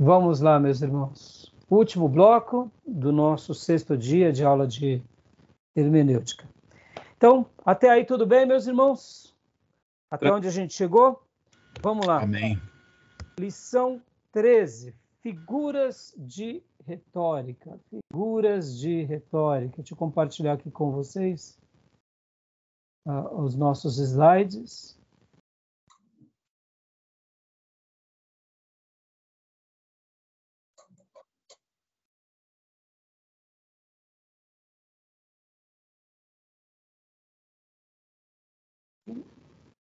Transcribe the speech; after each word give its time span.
Vamos 0.00 0.40
lá, 0.40 0.60
meus 0.60 0.80
irmãos. 0.80 1.52
Último 1.68 2.08
bloco 2.08 2.70
do 2.86 3.10
nosso 3.10 3.52
sexto 3.52 3.96
dia 3.96 4.32
de 4.32 4.44
aula 4.44 4.64
de 4.64 5.02
hermenêutica. 5.74 6.48
Então, 7.16 7.44
até 7.66 7.90
aí 7.90 8.04
tudo 8.04 8.24
bem, 8.24 8.46
meus 8.46 8.68
irmãos? 8.68 9.34
Até 10.08 10.32
onde 10.32 10.46
a 10.46 10.52
gente 10.52 10.72
chegou? 10.72 11.20
Vamos 11.82 12.06
lá. 12.06 12.22
Amém. 12.22 12.62
Lição 13.40 14.00
13. 14.30 14.94
Figuras 15.20 16.14
de 16.16 16.62
retórica. 16.86 17.76
Figuras 17.90 18.78
de 18.78 19.02
retórica. 19.02 19.78
Deixa 19.78 19.94
eu 19.94 19.98
compartilhar 19.98 20.52
aqui 20.52 20.70
com 20.70 20.92
vocês 20.92 21.58
uh, 23.04 23.42
os 23.42 23.56
nossos 23.56 23.98
slides. 23.98 24.96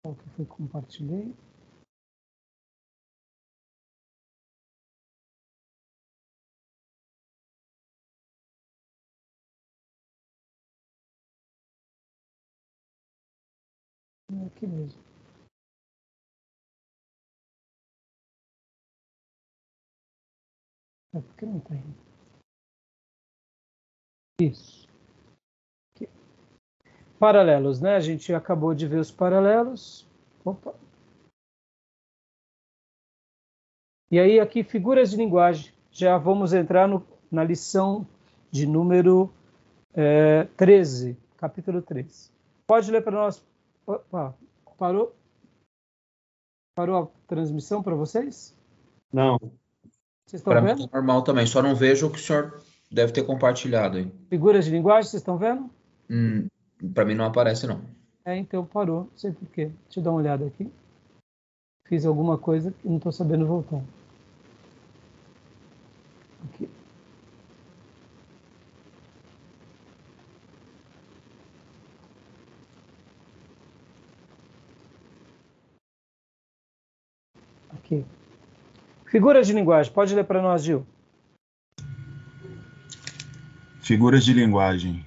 Qual 0.04 0.14
que 0.16 0.28
foi 0.36 0.44
compartilhei? 0.44 1.34
Aqui 14.46 14.66
mesmo. 14.66 15.02
É 21.14 21.20
porque 21.22 21.46
não 21.46 21.56
está 21.56 21.74
indo. 21.76 22.04
Isso. 24.38 24.93
Paralelos, 27.18 27.80
né? 27.80 27.96
A 27.96 28.00
gente 28.00 28.32
acabou 28.32 28.74
de 28.74 28.86
ver 28.86 28.98
os 28.98 29.10
paralelos. 29.10 30.06
Opa. 30.44 30.74
E 34.10 34.18
aí, 34.18 34.38
aqui, 34.38 34.62
figuras 34.62 35.10
de 35.10 35.16
linguagem. 35.16 35.72
Já 35.90 36.18
vamos 36.18 36.52
entrar 36.52 36.86
no, 36.86 37.06
na 37.30 37.44
lição 37.44 38.06
de 38.50 38.66
número 38.66 39.32
é, 39.92 40.44
13, 40.56 41.16
capítulo 41.36 41.80
13. 41.82 42.30
Pode 42.66 42.90
ler 42.90 43.02
para 43.02 43.12
nós, 43.12 43.44
Opa, 43.86 44.34
parou? 44.78 45.14
Parou 46.74 47.02
a 47.02 47.28
transmissão 47.28 47.82
para 47.82 47.94
vocês? 47.94 48.56
Não. 49.12 49.38
Vocês 50.26 50.40
estão 50.40 50.54
vendo? 50.54 50.78
Mim, 50.78 50.88
tá 50.88 50.96
normal 50.96 51.22
também, 51.22 51.46
só 51.46 51.62
não 51.62 51.74
vejo 51.74 52.06
o 52.06 52.10
que 52.10 52.18
o 52.18 52.22
senhor 52.22 52.60
deve 52.90 53.12
ter 53.12 53.24
compartilhado 53.24 53.98
aí. 53.98 54.10
Figuras 54.28 54.64
de 54.64 54.70
linguagem, 54.70 55.10
vocês 55.10 55.20
estão 55.20 55.36
vendo? 55.36 55.70
Hum, 56.10 56.48
para 56.94 57.04
mim 57.04 57.14
não 57.14 57.24
aparece, 57.24 57.66
não. 57.66 57.80
É, 58.24 58.36
então 58.36 58.64
parou, 58.64 59.04
não 59.04 59.16
sei 59.16 59.32
porquê. 59.32 59.70
Deixa 59.84 60.00
eu 60.00 60.02
dar 60.02 60.10
uma 60.10 60.20
olhada 60.20 60.46
aqui. 60.46 60.70
Fiz 61.86 62.06
alguma 62.06 62.38
coisa 62.38 62.72
que 62.72 62.88
não 62.88 62.96
estou 62.96 63.12
sabendo 63.12 63.46
voltar. 63.46 63.82
Aqui. 66.44 66.68
aqui. 77.84 78.04
Figuras 79.06 79.46
de 79.46 79.52
linguagem. 79.52 79.92
Pode 79.92 80.14
ler 80.14 80.24
para 80.24 80.42
nós, 80.42 80.64
Gil. 80.64 80.86
Figuras 83.80 84.24
de 84.24 84.32
linguagem. 84.32 85.06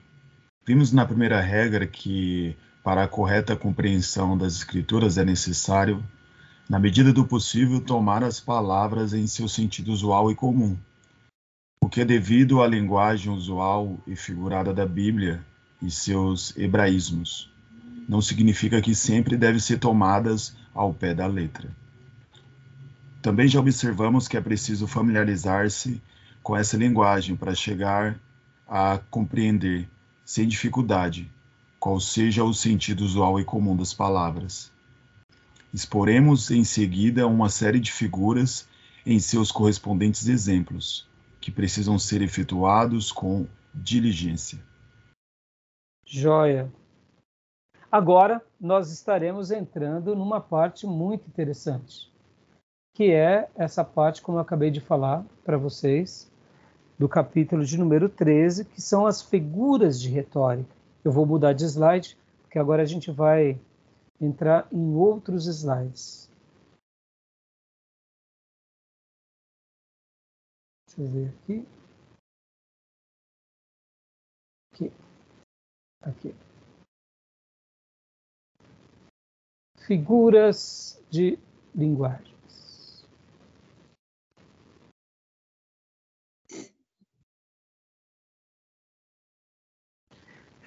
Vimos 0.68 0.92
na 0.92 1.06
primeira 1.06 1.40
regra 1.40 1.88
que, 1.88 2.54
para 2.84 3.06
a 3.06 3.08
correta 3.08 3.56
compreensão 3.56 4.38
das 4.38 4.54
escrituras, 4.58 5.18
é 5.18 5.24
necessário, 5.24 6.04
na 6.70 6.78
medida 6.78 7.14
do 7.14 7.26
possível, 7.26 7.80
tomar 7.80 8.22
as 8.22 8.42
palavras 8.42 9.14
em 9.14 9.26
seu 9.28 9.48
sentido 9.48 9.94
usual 9.94 10.30
e 10.30 10.36
comum. 10.36 10.78
O 11.82 11.88
que 11.88 12.02
é 12.02 12.06
devido 12.06 12.62
à 12.62 12.68
linguagem 12.68 13.32
usual 13.32 13.98
e 14.06 14.14
figurada 14.14 14.74
da 14.74 14.86
Bíblia 14.86 15.42
e 15.82 15.90
seus 15.90 16.54
hebraísmos. 16.58 17.50
Não 18.06 18.20
significa 18.20 18.82
que 18.82 18.94
sempre 18.94 19.38
devem 19.38 19.62
ser 19.62 19.80
tomadas 19.80 20.54
ao 20.74 20.94
pé 20.94 21.14
da 21.14 21.28
letra. 21.28 21.70
Também 23.22 23.48
já 23.48 23.62
observamos 23.62 24.28
que 24.28 24.36
é 24.36 24.42
preciso 24.42 24.86
familiarizar-se 24.86 26.02
com 26.44 26.58
essa 26.58 26.76
linguagem 26.76 27.38
para 27.38 27.56
chegar 27.56 28.20
a 28.68 29.00
compreender, 29.10 29.88
sem 30.28 30.46
dificuldade, 30.46 31.32
qual 31.80 32.02
seja 32.02 32.44
o 32.44 32.54
sentido 32.54 33.06
usual 33.06 33.40
e 33.40 33.46
comum 33.46 33.78
das 33.78 33.94
palavras. 33.94 34.70
Exporemos 35.74 36.52
em 36.52 36.66
seguida 36.66 37.26
uma 37.26 37.48
série 37.48 37.80
de 37.80 37.94
figuras 37.94 38.68
em 39.06 39.20
seus 39.20 39.54
correspondentes 39.54 40.28
exemplos, 40.28 41.08
que 41.40 41.50
precisam 41.50 41.98
ser 41.98 42.22
efetuados 42.22 43.10
com 43.10 43.48
diligência. 43.74 44.60
Joia. 46.06 46.70
Agora 47.90 48.44
nós 48.60 48.92
estaremos 48.92 49.50
entrando 49.50 50.14
numa 50.14 50.42
parte 50.42 50.86
muito 50.86 51.26
interessante 51.30 52.12
que 52.98 53.12
é 53.12 53.48
essa 53.56 53.84
parte, 53.84 54.24
como 54.24 54.40
eu 54.40 54.42
acabei 54.42 54.72
de 54.72 54.82
falar 54.82 55.24
para 55.46 55.56
vocês, 55.56 56.32
do 56.98 57.08
capítulo 57.08 57.64
de 57.64 57.78
número 57.78 58.10
13, 58.10 58.66
que 58.66 58.82
são 58.82 59.06
as 59.06 59.22
figuras 59.22 60.02
de 60.02 60.10
retórica. 60.10 60.76
Eu 61.04 61.12
vou 61.12 61.26
mudar 61.26 61.54
de 61.54 61.64
slide, 61.66 62.18
porque 62.42 62.58
agora 62.58 62.82
a 62.82 62.86
gente 62.86 63.12
vai 63.12 63.60
entrar 64.20 64.68
em 64.72 64.96
outros 64.96 65.46
slides. 65.46 66.30
Deixa 70.88 71.02
eu 71.02 71.08
ver 71.08 71.30
aqui. 71.30 71.68
Aqui. 74.74 74.92
Aqui. 76.02 76.36
Figuras 79.86 81.02
de 81.10 81.38
linguagem. 81.76 82.37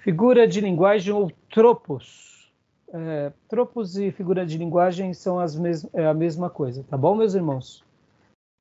Figura 0.03 0.49
de 0.49 0.61
linguagem 0.61 1.13
ou 1.13 1.31
tropos. 1.51 2.51
É, 2.93 3.31
tropos 3.49 3.97
e 3.97 4.11
figura 4.11 4.47
de 4.47 4.57
linguagem 4.57 5.13
são 5.13 5.39
as 5.39 5.55
mes 5.57 5.87
é 5.93 6.07
a 6.07 6.15
mesma 6.15 6.51
coisa, 6.51 6.83
tá 6.83 6.97
bom, 6.97 7.15
meus 7.15 7.35
irmãos? 7.35 7.85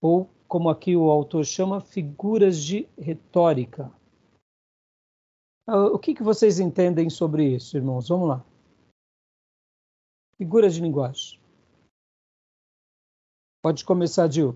Ou, 0.02 0.30
como 0.48 0.70
aqui 0.70 0.96
o 0.96 1.10
autor 1.10 1.46
chama, 1.46 1.82
figuras 1.82 2.62
de 2.62 2.88
retórica. 2.98 3.92
Uh, 5.68 5.94
o 5.94 6.00
que, 6.00 6.14
que 6.14 6.24
vocês 6.24 6.60
entendem 6.60 7.10
sobre 7.10 7.56
isso, 7.56 7.78
irmãos? 7.78 8.10
Vamos 8.10 8.28
lá. 8.28 8.46
Figuras 10.38 10.76
de 10.76 10.82
linguagem. 10.82 11.40
Pode 13.62 13.84
começar, 13.86 14.30
Gil. 14.32 14.56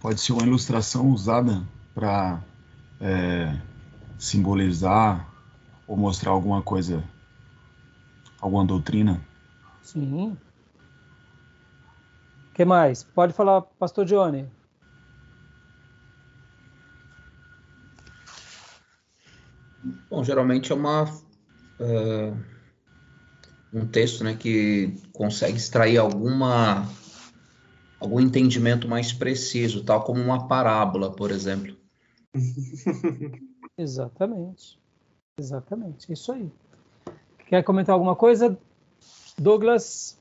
Pode 0.00 0.20
ser 0.20 0.32
uma 0.32 0.42
ilustração 0.42 1.10
usada 1.10 1.66
para 1.96 2.44
é, 3.00 3.58
simbolizar 4.18 5.26
ou 5.88 5.96
mostrar 5.96 6.30
alguma 6.30 6.60
coisa, 6.60 7.02
alguma 8.38 8.66
doutrina. 8.66 9.18
Sim. 9.82 10.36
O 12.50 12.54
que 12.54 12.66
mais? 12.66 13.02
Pode 13.02 13.32
falar, 13.32 13.62
Pastor 13.62 14.04
Johnny. 14.04 14.46
Bom, 20.10 20.22
geralmente 20.22 20.72
é 20.72 20.74
uma 20.74 21.04
é, 21.80 22.32
um 23.72 23.86
texto, 23.86 24.22
né, 24.22 24.34
que 24.34 25.00
consegue 25.14 25.56
extrair 25.56 25.96
alguma 25.96 26.86
algum 27.98 28.20
entendimento 28.20 28.86
mais 28.86 29.14
preciso, 29.14 29.82
tal 29.82 30.04
como 30.04 30.20
uma 30.20 30.46
parábola, 30.46 31.10
por 31.10 31.30
exemplo. 31.30 31.85
Exatamente. 33.78 34.78
Exatamente. 35.38 36.12
Isso 36.12 36.32
aí. 36.32 36.50
Quer 37.46 37.62
comentar 37.62 37.92
alguma 37.92 38.16
coisa, 38.16 38.58
Douglas? 39.38 40.18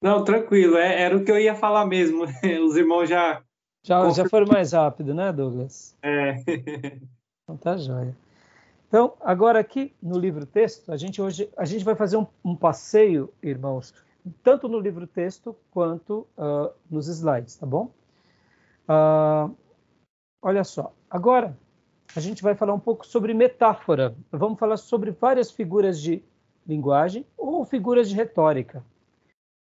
Não, 0.00 0.24
tranquilo. 0.24 0.76
É, 0.76 1.02
era 1.02 1.16
o 1.16 1.24
que 1.24 1.30
eu 1.30 1.38
ia 1.38 1.54
falar 1.54 1.86
mesmo. 1.86 2.24
Os 2.64 2.76
irmãos 2.76 3.08
já. 3.08 3.42
Já, 3.82 4.08
já 4.10 4.28
foram 4.28 4.46
mais 4.46 4.72
rápido, 4.72 5.14
né, 5.14 5.32
Douglas? 5.32 5.96
É. 6.02 6.42
Então 7.48 7.56
tá 7.56 7.76
joia. 7.76 8.12
Então, 8.88 9.14
agora 9.20 9.60
aqui 9.60 9.94
no 10.02 10.18
livro 10.18 10.44
texto, 10.44 10.90
a 10.90 10.96
gente 10.96 11.22
hoje 11.22 11.48
a 11.56 11.64
gente 11.64 11.84
vai 11.84 11.94
fazer 11.94 12.16
um, 12.16 12.26
um 12.44 12.56
passeio, 12.56 13.32
irmãos, 13.40 13.94
tanto 14.42 14.68
no 14.68 14.80
livro 14.80 15.06
texto 15.06 15.54
quanto 15.70 16.26
uh, 16.36 16.72
nos 16.90 17.06
slides, 17.06 17.54
tá 17.54 17.64
bom? 17.64 17.92
Uh, 18.88 19.54
olha 20.42 20.64
só, 20.64 20.92
agora 21.16 21.56
a 22.14 22.20
gente 22.20 22.42
vai 22.42 22.54
falar 22.54 22.74
um 22.74 22.80
pouco 22.80 23.06
sobre 23.06 23.34
metáfora. 23.34 24.14
Vamos 24.30 24.58
falar 24.58 24.76
sobre 24.76 25.10
várias 25.10 25.50
figuras 25.50 26.00
de 26.00 26.22
linguagem 26.66 27.24
ou 27.36 27.64
figuras 27.64 28.08
de 28.08 28.14
retórica, 28.14 28.84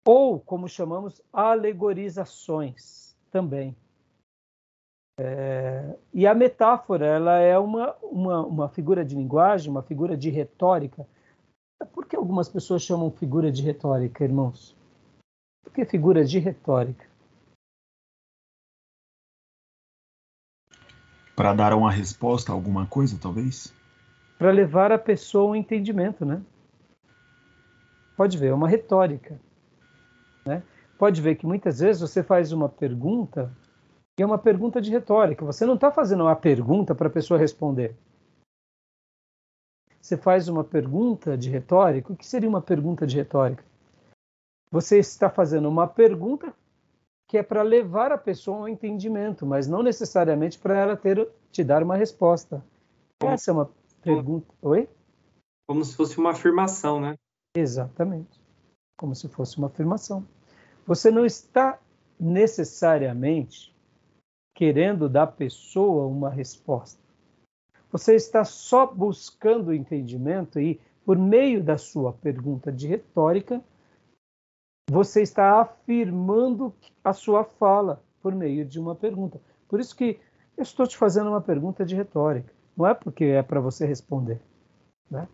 ou 0.06 0.39
como 0.39 0.68
chamamos, 0.68 1.21
alegorizações 1.31 3.15
também. 3.31 3.75
É, 5.18 5.95
e 6.13 6.27
a 6.27 6.33
metáfora 6.33 7.06
ela 7.06 7.39
é 7.39 7.57
uma, 7.57 7.95
uma, 8.01 8.45
uma 8.45 8.69
figura 8.69 9.06
de 9.06 9.15
linguagem, 9.15 9.71
uma 9.71 9.83
figura 9.83 10.18
de 10.18 10.30
retórica. 10.30 11.07
Por 11.94 12.06
que 12.06 12.15
algumas 12.15 12.50
pessoas 12.50 12.81
chamam 12.81 13.12
figura 13.12 13.51
de 13.51 13.62
retórica, 13.62 14.24
irmãos? 14.24 14.75
Por 15.63 15.74
que 15.74 15.86
figura 15.86 16.25
de 16.25 16.39
retórica? 16.39 17.06
Para 21.36 21.54
dar 21.54 21.74
uma 21.74 21.92
resposta 21.92 22.52
a 22.52 22.56
alguma 22.56 22.86
coisa, 22.86 23.18
talvez? 23.22 23.74
Para 24.38 24.52
levar 24.52 24.92
a 24.92 24.98
pessoa 24.98 25.50
ao 25.50 25.56
entendimento, 25.56 26.26
né? 26.26 26.42
Pode 28.16 28.38
ver, 28.38 28.48
é 28.48 28.54
uma 28.54 28.70
retórica. 28.70 29.40
Né? 30.46 30.64
Pode 30.98 31.22
ver 31.22 31.36
que 31.36 31.46
muitas 31.46 31.80
vezes 31.80 32.02
você 32.02 32.24
faz 32.24 32.52
uma 32.52 32.70
pergunta 32.70 33.52
e 34.18 34.24
é 34.24 34.26
uma 34.26 34.38
pergunta 34.38 34.82
de 34.82 34.90
retórica. 34.90 35.44
Você 35.44 35.66
não 35.66 35.76
está 35.76 35.92
fazendo 35.92 36.24
uma 36.24 36.36
pergunta 36.36 36.96
para 36.96 37.08
a 37.08 37.12
pessoa 37.12 37.38
responder. 37.38 37.94
Você 40.00 40.16
faz 40.16 40.48
uma 40.48 40.64
pergunta 40.64 41.38
de 41.38 41.50
retórica. 41.50 42.14
O 42.14 42.16
que 42.16 42.26
seria 42.26 42.48
uma 42.48 42.62
pergunta 42.62 43.06
de 43.06 43.18
retórica? 43.18 43.64
Você 44.72 45.00
está 45.00 45.30
fazendo 45.30 45.68
uma 45.68 45.88
pergunta 45.88 46.54
que 47.27 47.38
é 47.38 47.44
para 47.44 47.62
levar 47.63 48.12
a 48.12 48.18
pessoa 48.18 48.60
ao 48.60 48.69
entendimento, 48.69 49.45
mas 49.45 49.68
não 49.68 49.81
necessariamente 49.81 50.60
para 50.60 50.77
ela 50.77 50.95
ter 50.95 51.27
te 51.51 51.63
dar 51.63 51.81
uma 51.81 51.95
resposta. 51.95 52.63
Essa 53.24 53.51
é 53.51 53.54
uma 53.54 53.69
pergunta. 54.01 54.54
Oi? 54.62 54.88
Como 55.68 55.83
se 55.83 55.95
fosse 55.95 56.18
uma 56.18 56.31
afirmação, 56.31 57.00
né? 57.00 57.16
Exatamente. 57.56 58.39
Como 58.98 59.16
se 59.16 59.27
fosse 59.27 59.57
uma 59.57 59.68
afirmação. 59.68 60.25
Você 60.86 61.10
não 61.10 61.25
está 61.25 61.80
necessariamente 62.19 63.75
querendo 64.56 65.10
dar 65.10 65.24
à 65.24 65.27
pessoa 65.27 66.06
uma 66.06 66.30
resposta. 66.30 67.01
Você 67.92 68.16
está 68.16 68.44
só 68.44 68.86
buscando 68.86 69.74
entendimento 69.74 70.60
e, 70.60 70.80
por 71.06 71.18
meio 71.18 71.63
da 71.63 71.77
sua 71.77 72.13
pergunta 72.13 72.72
de 72.72 72.88
retórica, 72.88 73.63
você 74.90 75.22
está 75.22 75.62
afirmando 75.62 76.74
a 77.04 77.14
sua 77.14 77.44
fala 77.44 78.04
por 78.22 78.34
meio 78.34 78.66
de 78.66 78.80
uma 78.80 78.96
pergunta. 78.96 79.42
Por 79.68 79.80
isso 79.80 79.96
que 79.96 80.20
eu 80.56 80.64
estou 80.64 80.88
te 80.88 80.98
fazendo 80.98 81.30
uma 81.30 81.42
pergunta 81.42 81.86
de 81.86 81.96
retórica. 81.96 82.54
Não 82.78 82.88
é 82.88 82.94
porque 82.94 83.26
é 83.26 83.44
para 83.44 83.60
você 83.60 83.86
responder. 83.86 84.42
Né? 85.10 85.28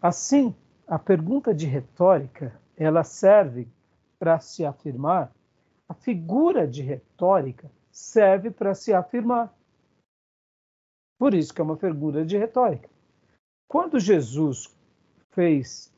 Assim, 0.00 0.54
a 0.86 0.98
pergunta 0.98 1.54
de 1.54 1.66
retórica 1.66 2.58
ela 2.76 3.04
serve 3.04 3.68
para 4.18 4.40
se 4.40 4.64
afirmar. 4.64 5.32
A 5.88 5.94
figura 5.94 6.66
de 6.66 6.82
retórica 6.82 7.70
serve 7.90 8.50
para 8.50 8.74
se 8.74 8.92
afirmar. 8.92 9.54
Por 11.18 11.34
isso 11.34 11.52
que 11.52 11.60
é 11.60 11.64
uma 11.64 11.76
figura 11.76 12.24
de 12.24 12.36
retórica. 12.36 12.88
Quando 13.66 13.98
Jesus 13.98 14.74
fez 15.30 15.92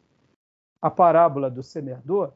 a 0.80 0.90
parábola 0.90 1.50
do 1.50 1.62
semeador, 1.62 2.32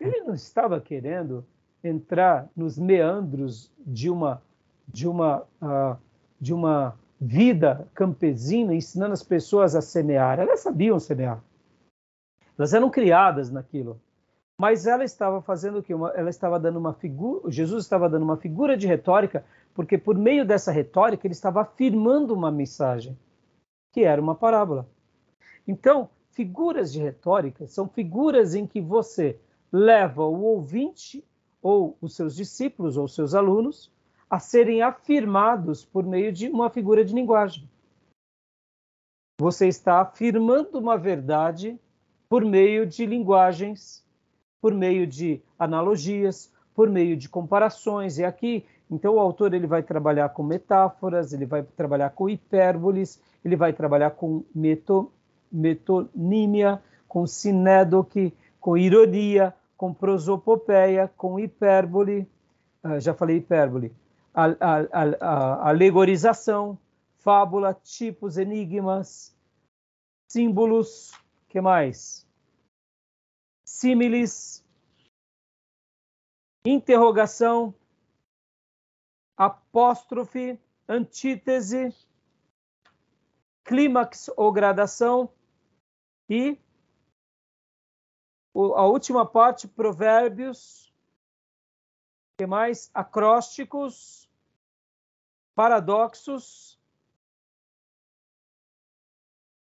ele 0.00 0.22
não 0.22 0.34
estava 0.34 0.80
querendo 0.80 1.44
entrar 1.84 2.48
nos 2.56 2.78
meandros 2.78 3.70
de 3.78 4.10
uma 4.10 4.42
de 4.88 5.06
uma 5.06 5.42
uh, 5.62 5.96
de 6.40 6.52
uma 6.52 6.98
vida 7.20 7.86
campesina 7.94 8.74
ensinando 8.74 9.12
as 9.12 9.22
pessoas 9.22 9.76
a 9.76 9.82
semear. 9.82 10.40
Elas 10.40 10.60
sabiam 10.60 10.98
semear. 10.98 11.42
Elas 12.58 12.72
eram 12.72 12.90
criadas 12.90 13.50
naquilo. 13.50 14.00
Mas 14.58 14.86
ela 14.86 15.04
estava 15.04 15.40
fazendo 15.40 15.78
o 15.78 15.82
que? 15.82 15.92
Ela 15.92 16.28
estava 16.30 16.58
dando 16.58 16.78
uma 16.78 16.94
figura. 16.94 17.50
Jesus 17.50 17.84
estava 17.84 18.08
dando 18.08 18.22
uma 18.22 18.36
figura 18.36 18.76
de 18.76 18.86
retórica, 18.86 19.44
porque 19.74 19.96
por 19.96 20.18
meio 20.18 20.44
dessa 20.44 20.72
retórica 20.72 21.26
ele 21.26 21.32
estava 21.32 21.62
afirmando 21.62 22.34
uma 22.34 22.50
mensagem, 22.50 23.16
que 23.92 24.04
era 24.04 24.20
uma 24.20 24.34
parábola. 24.34 24.86
Então, 25.66 26.10
figuras 26.32 26.92
de 26.92 27.00
retórica 27.00 27.66
são 27.66 27.88
figuras 27.88 28.54
em 28.54 28.66
que 28.66 28.80
você 28.80 29.38
leva 29.72 30.24
o 30.24 30.42
ouvinte 30.42 31.24
ou 31.62 31.96
os 32.00 32.14
seus 32.14 32.34
discípulos 32.34 32.96
ou 32.96 33.06
seus 33.06 33.34
alunos 33.34 33.92
a 34.28 34.38
serem 34.38 34.82
afirmados 34.82 35.84
por 35.84 36.04
meio 36.04 36.32
de 36.32 36.48
uma 36.48 36.70
figura 36.70 37.04
de 37.04 37.14
linguagem. 37.14 37.68
Você 39.40 39.66
está 39.66 40.00
afirmando 40.00 40.78
uma 40.78 40.96
verdade 40.96 41.78
por 42.28 42.44
meio 42.44 42.86
de 42.86 43.04
linguagens, 43.06 44.04
por 44.60 44.72
meio 44.72 45.06
de 45.06 45.42
analogias, 45.58 46.52
por 46.74 46.88
meio 46.88 47.16
de 47.16 47.28
comparações. 47.28 48.18
E 48.18 48.24
aqui, 48.24 48.64
então, 48.90 49.14
o 49.14 49.18
autor 49.20 49.52
ele 49.52 49.66
vai 49.66 49.82
trabalhar 49.82 50.28
com 50.28 50.42
metáforas, 50.42 51.32
ele 51.32 51.46
vai 51.46 51.62
trabalhar 51.62 52.10
com 52.10 52.28
hipérboles, 52.28 53.20
ele 53.44 53.56
vai 53.56 53.72
trabalhar 53.72 54.10
com 54.10 54.44
meto, 54.54 55.10
metonímia, 55.50 56.80
com 57.08 57.26
sinédoque, 57.26 58.32
com 58.60 58.76
ironia, 58.76 59.54
com 59.80 59.94
prosopopeia, 59.94 61.08
com 61.08 61.40
hipérbole, 61.40 62.30
uh, 62.84 63.00
já 63.00 63.14
falei 63.14 63.38
hipérbole, 63.38 63.96
a, 64.34 64.44
a, 64.44 64.84
a, 65.22 65.68
alegorização, 65.70 66.78
fábula, 67.16 67.72
tipos, 67.72 68.36
enigmas, 68.36 69.34
símbolos, 70.28 71.12
que 71.48 71.62
mais? 71.62 72.28
Símiles, 73.64 74.62
interrogação, 76.62 77.74
apóstrofe, 79.34 80.60
antítese, 80.86 81.96
clímax 83.64 84.28
ou 84.36 84.52
gradação 84.52 85.30
e 86.28 86.58
a 88.76 88.86
última 88.86 89.26
parte, 89.26 89.68
provérbios, 89.68 90.92
que 92.38 92.46
mais? 92.46 92.90
Acrósticos, 92.94 94.28
paradoxos. 95.54 96.78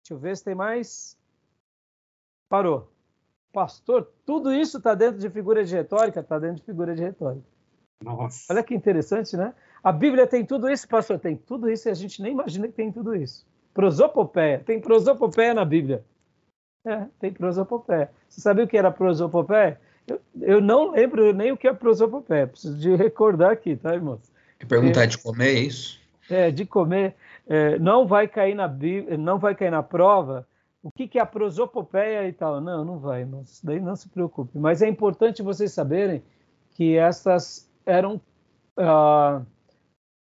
Deixa 0.03 0.15
eu 0.15 0.19
ver 0.19 0.37
se 0.37 0.45
tem 0.45 0.55
mais. 0.55 1.19
Parou. 2.49 2.91
Pastor, 3.53 4.11
tudo 4.25 4.53
isso 4.53 4.79
está 4.79 4.95
dentro 4.95 5.19
de 5.19 5.29
figura 5.29 5.65
de 5.65 5.75
retórica? 5.75 6.21
Está 6.21 6.39
dentro 6.39 6.57
de 6.57 6.63
figura 6.63 6.95
de 6.95 7.03
retórica. 7.03 7.47
Nossa. 8.03 8.53
Olha 8.53 8.63
que 8.63 8.75
interessante, 8.75 9.37
né? 9.37 9.55
A 9.83 9.91
Bíblia 9.91 10.27
tem 10.27 10.45
tudo 10.47 10.71
isso, 10.71 10.87
pastor? 10.89 11.19
Tem 11.19 11.37
tudo 11.37 11.69
isso 11.69 11.89
e 11.89 11.91
a 11.91 11.95
gente 11.95 12.23
nem 12.23 12.33
imagina 12.33 12.69
que 12.69 12.75
tem 12.75 12.93
tudo 12.93 13.15
isso. 13.15 13.47
Prosopopeia, 13.75 14.63
tem 14.65 14.81
prosopopeia 14.81 15.55
na 15.55 15.65
Bíblia. 15.65 16.05
É, 16.89 17.07
tem 17.21 17.31
prosopopeia. 17.31 18.11
Você 18.29 18.41
sabia 18.41 18.65
o 18.65 18.69
que 18.69 18.79
era 18.79 18.91
prosopopeia? 18.91 19.79
Eu, 20.07 20.21
eu 20.41 20.61
não 20.61 20.93
lembro 20.93 21.35
nem 21.35 21.53
o 21.53 21.57
que 21.57 21.69
é 21.69 21.73
prosopopeia. 21.73 22.47
Preciso 22.47 22.79
de 22.79 22.95
recordar 22.95 23.51
aqui, 23.51 23.77
tá, 23.77 23.95
irmãos? 23.95 24.33
Que 24.59 24.65
perguntar 24.65 25.05
é, 25.05 25.07
de 25.07 25.19
comer, 25.19 25.49
é 25.49 25.61
isso? 25.61 26.01
É, 26.31 26.51
de 26.51 26.65
comer. 26.65 27.15
É, 27.47 27.79
não 27.79 28.07
vai 28.07 28.27
cair 28.27 28.55
na 28.55 28.69
não 29.19 29.39
vai 29.39 29.55
cair 29.55 29.71
na 29.71 29.83
prova 29.83 30.47
o 30.83 30.91
que, 30.91 31.07
que 31.07 31.19
é 31.19 31.23
a 31.23 31.27
prosopopeia 31.27 32.27
e 32.27 32.33
tal. 32.33 32.59
Não, 32.61 32.85
não 32.85 32.99
vai, 32.99 33.21
irmãos. 33.21 33.53
Isso 33.53 33.67
daí 33.67 33.81
não 33.81 33.95
se 33.95 34.09
preocupe. 34.09 34.59
Mas 34.59 34.81
é 34.81 34.89
importante 34.89 35.43
vocês 35.43 35.73
saberem 35.73 36.23
que 36.71 36.97
essas 36.97 37.71
eram 37.85 38.21
ah, 38.77 39.43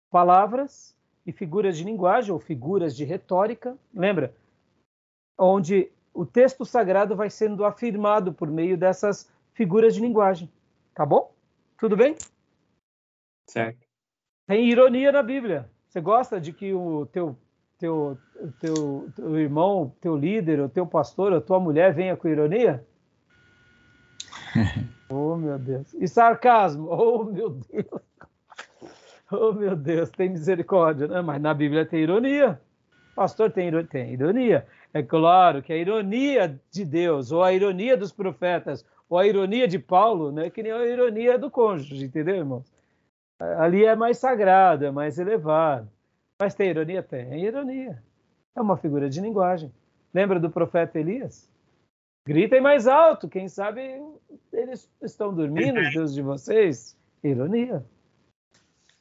palavras 0.09 0.95
e 1.25 1.31
figuras 1.31 1.77
de 1.77 1.83
linguagem 1.83 2.31
ou 2.31 2.39
figuras 2.39 2.95
de 2.95 3.03
retórica. 3.03 3.77
Lembra? 3.93 4.33
Onde 5.37 5.91
o 6.17 6.25
texto 6.25 6.65
sagrado 6.65 7.15
vai 7.15 7.29
sendo 7.29 7.63
afirmado 7.63 8.33
por 8.33 8.49
meio 8.49 8.75
dessas 8.75 9.31
figuras 9.53 9.93
de 9.93 10.01
linguagem. 10.01 10.51
Tá 10.95 11.05
bom? 11.05 11.31
Tudo 11.77 11.95
bem? 11.95 12.15
Certo. 13.45 13.85
Tem 14.47 14.67
ironia 14.67 15.11
na 15.11 15.21
Bíblia. 15.21 15.69
Você 15.87 16.01
gosta 16.01 16.41
de 16.41 16.51
que 16.51 16.73
o 16.73 17.05
teu, 17.05 17.37
teu, 17.77 18.17
teu, 18.59 19.11
teu 19.15 19.39
irmão, 19.39 19.93
teu 20.01 20.17
líder, 20.17 20.59
o 20.59 20.67
teu 20.67 20.87
pastor, 20.87 21.33
a 21.33 21.41
tua 21.41 21.59
mulher 21.59 21.93
venha 21.93 22.17
com 22.17 22.27
ironia? 22.27 22.83
oh, 25.11 25.35
meu 25.35 25.59
Deus. 25.59 25.93
E 25.93 26.07
sarcasmo? 26.07 26.87
Oh, 26.89 27.25
meu 27.25 27.51
Deus. 27.51 27.85
Oh, 29.29 29.53
meu 29.53 29.75
Deus, 29.75 30.09
tem 30.09 30.29
misericórdia, 30.29 31.07
né? 31.07 31.21
Mas 31.21 31.39
na 31.39 31.53
Bíblia 31.53 31.85
tem 31.85 31.99
ironia. 31.99 32.59
Pastor, 33.15 33.51
tem, 33.51 33.71
tem 33.85 34.13
ironia. 34.13 34.65
É 34.97 35.03
claro 35.03 35.61
que 35.61 35.71
a 35.71 35.77
ironia 35.77 36.59
de 36.71 36.83
Deus, 36.83 37.31
ou 37.31 37.43
a 37.43 37.53
ironia 37.53 37.95
dos 37.95 38.11
profetas, 38.11 38.83
ou 39.07 39.19
a 39.19 39.27
ironia 39.27 39.67
de 39.67 39.77
Paulo, 39.77 40.31
né, 40.31 40.49
que 40.49 40.63
nem 40.63 40.71
a 40.71 40.83
ironia 40.87 41.37
do 41.37 41.51
cônjuge, 41.51 42.03
entendeu, 42.03 42.37
irmãos? 42.37 42.65
Ali 43.39 43.85
é 43.85 43.95
mais 43.95 44.17
sagrado, 44.17 44.85
é 44.85 44.89
mais 44.89 45.19
elevado. 45.19 45.87
Mas 46.41 46.55
tem 46.55 46.71
ironia? 46.71 47.03
Tem 47.03 47.45
ironia. 47.45 48.01
É 48.55 48.59
uma 48.59 48.75
figura 48.75 49.07
de 49.07 49.21
linguagem. 49.21 49.71
Lembra 50.11 50.39
do 50.39 50.49
profeta 50.49 50.99
Elias? 50.99 51.47
Gritem 52.27 52.59
mais 52.59 52.87
alto, 52.87 53.29
quem 53.29 53.47
sabe 53.47 54.01
eles 54.51 54.89
estão 54.99 55.31
dormindo, 55.31 55.79
os 55.79 55.93
deuses 55.93 56.15
de 56.15 56.23
vocês. 56.23 56.97
Ironia. 57.23 57.85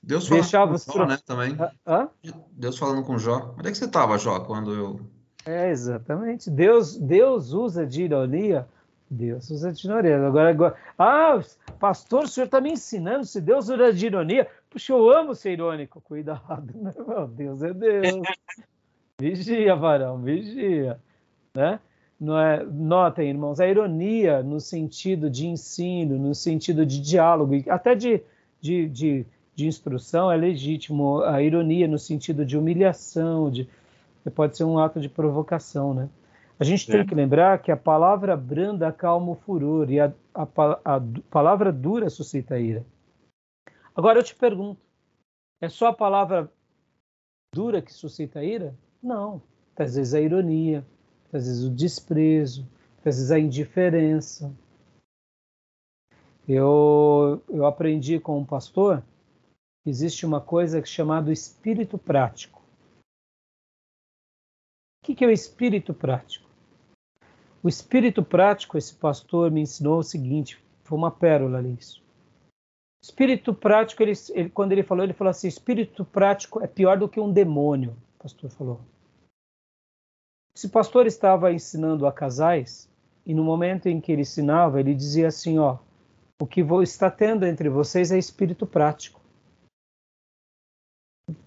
Deus 0.03 0.29
falando 0.29 0.43
Deixava 0.43 0.73
com 0.73 0.79
Jó, 0.79 0.93
pro... 0.93 1.07
né, 1.07 1.19
também. 1.25 1.57
Hã? 1.87 2.11
Deus 2.53 2.77
falando 2.77 3.03
com 3.03 3.19
Jó. 3.19 3.55
Onde 3.59 3.69
é 3.69 3.71
que 3.73 3.79
você 3.79 3.87
estava, 3.87 4.19
Jó, 4.19 4.41
quando 4.41 4.75
eu... 4.75 5.16
É, 5.47 5.71
exatamente. 5.71 6.51
Deus, 6.51 6.97
Deus 6.97 7.53
usa 7.53 7.87
de 7.87 8.03
ironia. 8.03 8.67
Deus 9.09 9.49
usa 9.51 9.73
de 9.73 9.87
ironia. 9.87 10.27
Agora, 10.27 10.51
agora 10.51 10.77
ah, 10.99 11.41
pastor, 11.79 12.25
o 12.25 12.29
senhor 12.29 12.47
está 12.47 12.61
me 12.61 12.73
ensinando 12.73 13.25
se 13.25 13.41
Deus 13.41 13.69
usa 13.69 13.93
de 13.93 14.07
ironia. 14.07 14.49
Puxa, 14.69 14.93
eu 14.93 15.11
amo 15.11 15.35
ser 15.35 15.53
irônico. 15.53 16.01
Cuidado, 16.01 16.73
né? 16.75 16.93
Meu 17.07 17.29
Deus 17.29 17.63
é 17.63 17.73
Deus. 17.73 18.27
Vigia, 19.21 19.77
varão, 19.77 20.19
vigia. 20.19 21.01
Né? 21.55 21.81
Não 22.19 22.39
é, 22.39 22.65
notem, 22.65 23.29
irmãos, 23.29 23.61
a 23.61 23.69
ironia 23.69 24.43
no 24.43 24.59
sentido 24.59 25.31
de 25.31 25.47
ensino, 25.47 26.19
no 26.19 26.35
sentido 26.35 26.85
de 26.85 27.01
diálogo, 27.01 27.55
até 27.69 27.95
de, 27.95 28.23
de, 28.61 28.89
de 28.89 29.27
de 29.57 29.67
instrução 29.67 30.31
é 30.31 30.37
legítimo. 30.37 31.23
A 31.23 31.43
ironia 31.43 31.89
no 31.89 31.99
sentido 31.99 32.45
de 32.45 32.59
humilhação, 32.59 33.51
de 33.51 33.67
pode 34.31 34.57
ser 34.57 34.65
um 34.65 34.79
ato 34.79 35.01
de 35.01 35.09
provocação, 35.09 35.95
né? 35.95 36.09
A 36.59 36.65
gente 36.65 36.87
tem 36.87 37.01
é. 37.01 37.05
que 37.05 37.15
lembrar 37.15 37.61
que 37.61 37.71
a 37.71 37.77
palavra 37.77 38.37
branda 38.37 38.89
acalma 38.89 39.33
o 39.33 39.35
furor 39.35 39.91
e 39.91 40.01
a, 40.01 40.13
a, 40.35 40.43
a, 40.97 41.03
palavra 41.31 41.71
dura 41.71 42.09
suscita 42.09 42.59
ira. 42.59 42.85
Agora 43.95 44.19
eu 44.19 44.23
te 44.23 44.35
pergunto, 44.35 44.81
é 45.61 45.69
só 45.69 45.89
a 45.89 45.93
palavra 45.93 46.51
dura 47.55 47.83
que 47.83 47.93
suscita 47.93 48.43
ira? 48.43 48.75
Não. 49.03 49.43
Às 49.77 49.97
vezes 49.97 50.15
a 50.15 50.21
ironia, 50.21 50.85
às 51.33 51.47
vezes 51.47 51.65
o 51.65 51.71
desprezo, 51.71 52.67
às 52.99 53.05
vezes 53.05 53.31
a 53.31 53.39
indiferença. 53.39 54.53
Eu, 56.49 57.43
eu 57.49 57.67
aprendi 57.67 58.19
com 58.19 58.39
um 58.39 58.45
pastor 58.45 59.03
existe 59.87 60.27
uma 60.27 60.41
coisa 60.41 60.85
chamada 60.85 61.33
espírito 61.33 61.97
prático. 61.97 62.56
O 65.09 65.15
que 65.15 65.25
é 65.25 65.29
o 65.29 65.31
espírito 65.31 65.95
prático? 65.95 66.51
O 67.63 67.69
espírito 67.69 68.25
prático, 68.25 68.77
esse 68.77 68.93
pastor 68.93 69.53
me 69.53 69.61
ensinou 69.61 70.01
o 70.01 70.03
seguinte, 70.03 70.61
foi 70.83 70.99
uma 70.99 71.13
pérola 71.13 71.59
ali 71.59 71.77
isso. 71.79 72.03
Espírito 73.01 73.55
prático, 73.55 74.03
ele, 74.03 74.15
ele, 74.31 74.51
quando 74.51 74.73
ele 74.73 74.83
falou, 74.83 75.05
ele 75.05 75.13
falou 75.13 75.31
assim: 75.31 75.47
espírito 75.47 76.05
prático 76.05 76.61
é 76.61 76.67
pior 76.67 76.99
do 76.99 77.09
que 77.09 77.21
um 77.21 77.33
demônio, 77.33 77.97
o 78.19 78.23
pastor 78.25 78.51
falou. 78.51 78.81
Esse 80.57 80.69
pastor 80.69 81.07
estava 81.07 81.53
ensinando 81.53 82.05
a 82.05 82.13
casais, 82.13 82.91
e 83.25 83.33
no 83.33 83.45
momento 83.45 83.87
em 83.87 84.01
que 84.01 84.11
ele 84.11 84.23
ensinava, 84.23 84.81
ele 84.81 84.93
dizia 84.93 85.29
assim: 85.29 85.57
ó, 85.57 85.79
o 86.41 86.47
que 86.49 86.63
está 86.83 87.09
tendo 87.13 87.47
entre 87.47 87.69
vocês 87.69 88.11
é 88.11 88.19
espírito 88.19 88.67
prático. 88.67 89.21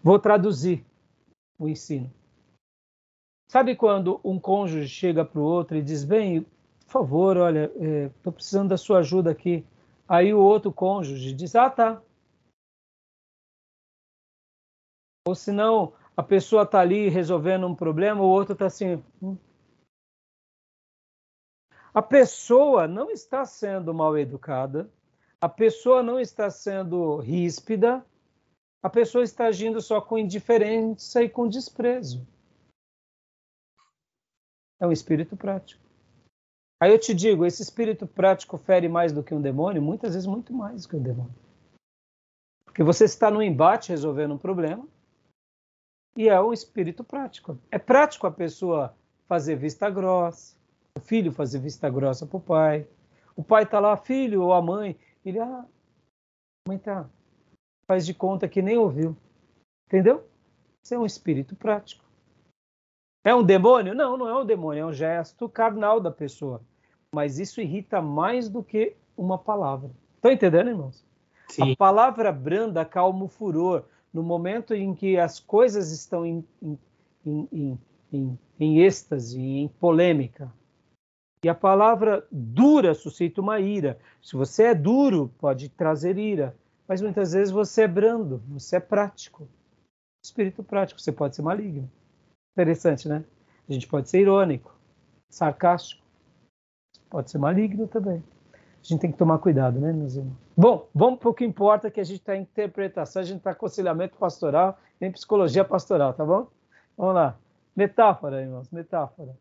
Vou 0.02 0.18
traduzir 0.18 0.86
o 1.58 1.68
ensino. 1.68 2.10
Sabe 3.50 3.76
quando 3.76 4.22
um 4.24 4.40
cônjuge 4.40 4.88
chega 4.88 5.26
para 5.26 5.40
o 5.40 5.44
outro 5.44 5.76
e 5.76 5.82
diz: 5.82 6.04
Bem, 6.04 6.44
por 6.44 6.92
favor, 6.92 7.36
olha, 7.36 7.66
estou 7.66 8.32
é, 8.32 8.36
precisando 8.36 8.70
da 8.70 8.78
sua 8.78 9.00
ajuda 9.00 9.32
aqui. 9.32 9.66
Aí 10.08 10.32
o 10.32 10.40
outro 10.40 10.72
cônjuge 10.72 11.34
diz: 11.34 11.56
Ah, 11.56 11.68
tá. 11.68 12.00
Ou 15.28 15.34
senão 15.34 15.94
a 16.16 16.22
pessoa 16.22 16.62
está 16.62 16.80
ali 16.80 17.10
resolvendo 17.10 17.66
um 17.66 17.74
problema, 17.74 18.22
o 18.22 18.28
outro 18.28 18.54
está 18.54 18.68
assim. 18.68 19.04
Hum. 19.20 19.36
A 21.92 22.04
pessoa 22.04 22.88
não 22.88 23.10
está 23.10 23.46
sendo 23.46 23.96
mal 23.96 24.16
educada, 24.16 24.88
a 25.42 25.50
pessoa 25.50 26.04
não 26.04 26.20
está 26.20 26.52
sendo 26.52 27.18
ríspida, 27.18 28.06
a 28.84 28.90
pessoa 28.92 29.24
está 29.24 29.46
agindo 29.46 29.82
só 29.82 30.00
com 30.00 30.20
indiferença 30.20 31.24
e 31.24 31.28
com 31.28 31.50
desprezo. 31.50 32.28
É 34.80 34.88
um 34.88 34.92
espírito 34.92 35.36
prático. 35.36 35.82
Aí 36.82 36.92
eu 36.92 37.00
te 37.00 37.14
digo, 37.14 37.46
esse 37.46 37.62
espírito 37.62 38.08
prático 38.08 38.58
fere 38.58 38.88
mais 38.88 39.12
do 39.12 39.24
que 39.24 39.34
um 39.34 39.42
demônio? 39.42 39.82
Muitas 39.82 40.14
vezes 40.14 40.26
muito 40.26 40.54
mais 40.54 40.84
do 40.84 40.90
que 40.90 40.96
um 40.96 41.04
demônio. 41.04 41.36
Porque 42.64 42.84
você 42.84 43.04
está 43.04 43.30
no 43.30 43.44
embate 43.44 43.90
resolvendo 43.90 44.34
um 44.34 44.38
problema 44.38 44.88
e 46.16 46.30
é 46.30 46.40
o 46.40 46.54
espírito 46.54 47.04
prático. 47.04 47.60
É 47.70 47.78
prático 47.78 48.26
a 48.26 48.32
pessoa 48.32 48.96
fazer 49.28 49.58
vista 49.58 49.90
grossa, 49.90 50.56
o 50.98 51.02
filho 51.02 51.32
fazer 51.32 51.60
vista 51.60 51.90
grossa 51.90 52.26
para 52.26 52.38
o 52.38 52.42
pai. 52.42 52.88
O 53.36 53.44
pai 53.44 53.64
está 53.64 53.80
lá, 53.80 53.96
filho 53.98 54.42
ou 54.42 54.54
a 54.54 54.62
mãe, 54.62 54.98
ele, 55.26 55.40
ah, 55.40 55.66
mãe 56.68 56.78
está 56.78 57.10
faz 57.90 58.06
de 58.06 58.14
conta 58.14 58.48
que 58.48 58.62
nem 58.62 58.78
ouviu. 58.78 59.18
Entendeu? 59.88 60.24
Isso 60.84 60.94
é 60.94 61.00
um 61.00 61.08
espírito 61.08 61.56
prático. 61.56 62.06
É 63.24 63.34
um 63.36 63.44
demônio? 63.44 63.94
Não, 63.94 64.18
não 64.18 64.28
é 64.28 64.42
um 64.42 64.46
demônio, 64.46 64.82
é 64.82 64.86
um 64.86 64.94
gesto 64.94 65.48
carnal 65.50 66.00
da 66.00 66.12
pessoa. 66.12 66.62
Mas 67.14 67.40
isso 67.40 67.62
irrita 67.62 68.02
mais 68.02 68.50
do 68.50 68.64
que 68.64 68.96
uma 69.18 69.38
palavra. 69.38 69.92
Estão 70.16 70.32
entendendo, 70.32 70.70
irmãos? 70.70 71.06
Sim. 71.50 71.74
A 71.74 71.76
palavra 71.76 72.32
branda 72.32 72.86
calma 72.86 73.26
o 73.26 73.28
furor. 73.28 73.84
No 74.14 74.24
momento 74.24 74.74
em 74.74 74.94
que 74.94 75.18
as 75.18 75.40
coisas 75.40 75.92
estão 75.92 76.26
em, 76.26 76.44
em, 76.62 76.80
em, 77.26 77.80
em, 78.12 78.40
em 78.60 78.80
êxtase, 78.80 79.40
em 79.40 79.68
polêmica. 79.68 80.52
E 81.44 81.50
a 81.50 81.56
palavra 81.56 82.26
dura 82.32 82.94
suscita 82.94 83.42
uma 83.42 83.60
ira. 83.60 84.00
Se 84.22 84.36
você 84.36 84.66
é 84.66 84.76
duro, 84.76 85.32
pode 85.40 85.70
trazer 85.70 86.18
ira 86.18 86.56
mas 86.90 87.04
muitas 87.04 87.34
vezes 87.34 87.52
você 87.52 87.84
é 87.84 87.88
brando, 87.88 88.42
você 88.48 88.78
é 88.78 88.80
prático. 88.80 89.48
Espírito 90.26 90.64
prático, 90.64 91.00
você 91.00 91.12
pode 91.12 91.36
ser 91.36 91.44
maligno. 91.44 91.90
Interessante, 92.60 93.08
né? 93.08 93.24
A 93.70 93.72
gente 93.72 93.88
pode 93.88 94.10
ser 94.10 94.20
irônico, 94.20 94.78
sarcástico, 95.30 96.06
pode 97.10 97.32
ser 97.32 97.38
maligno 97.38 97.88
também. 97.88 98.22
A 98.54 98.84
gente 98.84 99.00
tem 99.00 99.12
que 99.14 99.18
tomar 99.18 99.40
cuidado, 99.40 99.80
né, 99.80 99.94
meus 99.94 100.16
irmãos? 100.16 100.36
Bom, 100.58 100.90
vamos 100.94 101.20
para 101.22 101.30
o 101.30 101.34
que 101.34 101.46
importa, 101.46 101.90
que 101.90 102.02
a 102.02 102.04
gente 102.04 102.20
está 102.20 102.36
em 102.36 102.42
interpretação, 102.42 103.22
a 103.22 103.26
gente 103.26 103.38
está 103.38 103.52
aconselhamento 103.52 104.18
pastoral, 104.18 104.78
em 105.00 105.10
psicologia 105.10 105.64
pastoral, 105.64 106.14
tá 106.14 106.26
bom? 106.26 106.52
Vamos 106.98 107.16
lá. 107.16 107.40
Metáfora, 107.74 108.42
irmãos, 108.42 108.70
metáfora. 108.72 109.32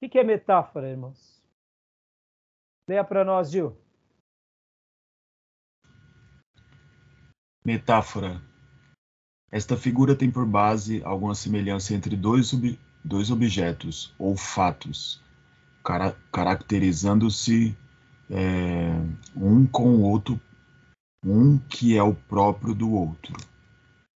O 0.00 0.08
que 0.08 0.16
é 0.16 0.22
metáfora, 0.22 0.88
irmãos? 0.88 1.42
Leia 2.88 3.02
para 3.02 3.24
nós, 3.24 3.50
Gil. 3.50 3.76
Metáfora. 7.64 8.49
Esta 9.50 9.76
figura 9.76 10.14
tem 10.14 10.30
por 10.30 10.46
base 10.46 11.02
alguma 11.04 11.34
semelhança 11.34 11.92
entre 11.92 12.16
dois, 12.16 12.52
ob 12.52 12.78
dois 13.02 13.30
objetos 13.30 14.14
ou 14.18 14.36
fatos, 14.36 15.20
cara 15.82 16.16
caracterizando-se 16.30 17.76
é, 18.30 18.92
um 19.34 19.66
com 19.66 19.96
o 19.96 20.02
outro, 20.02 20.40
um 21.24 21.58
que 21.58 21.96
é 21.96 22.02
o 22.02 22.14
próprio 22.14 22.74
do 22.74 22.92
outro. 22.92 23.34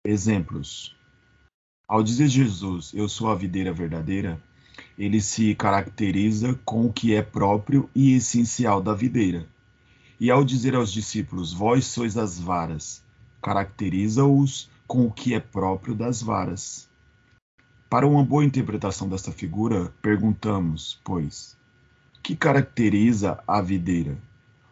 Exemplos. 0.04 0.96
Ao 1.86 2.02
dizer 2.02 2.28
Jesus, 2.28 2.92
eu 2.94 3.08
sou 3.08 3.30
a 3.30 3.34
videira 3.34 3.72
verdadeira, 3.72 4.40
ele 4.98 5.20
se 5.20 5.54
caracteriza 5.54 6.58
com 6.64 6.86
o 6.86 6.92
que 6.92 7.14
é 7.14 7.22
próprio 7.22 7.88
e 7.94 8.14
essencial 8.14 8.82
da 8.82 8.94
videira. 8.94 9.46
E 10.18 10.30
ao 10.30 10.44
dizer 10.44 10.74
aos 10.74 10.92
discípulos, 10.92 11.52
vós 11.52 11.86
sois 11.86 12.16
as 12.16 12.38
varas, 12.38 13.02
caracteriza-os 13.42 14.69
com 14.90 15.06
o 15.06 15.12
que 15.12 15.34
é 15.34 15.38
próprio 15.38 15.94
das 15.94 16.20
varas. 16.20 16.90
Para 17.88 18.08
uma 18.08 18.24
boa 18.24 18.44
interpretação 18.44 19.08
desta 19.08 19.30
figura, 19.30 19.94
perguntamos, 20.02 21.00
pois, 21.04 21.56
que 22.20 22.34
caracteriza 22.34 23.40
a 23.46 23.60
videira? 23.60 24.18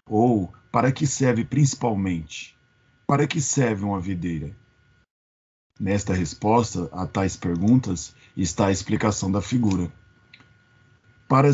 Ou 0.05 0.53
para 0.73 0.91
que 0.91 1.07
serve 1.07 1.45
principalmente? 1.45 2.59
Para 3.07 3.29
que 3.29 3.41
serve 3.41 3.85
uma 3.85 4.01
videira? 4.01 4.51
Nesta 5.79 6.13
resposta 6.13 6.89
a 6.91 7.07
tais 7.07 7.37
perguntas 7.37 8.13
está 8.37 8.67
a 8.67 8.73
explicação 8.73 9.31
da 9.31 9.41
figura. 9.41 9.89
Para, 11.29 11.53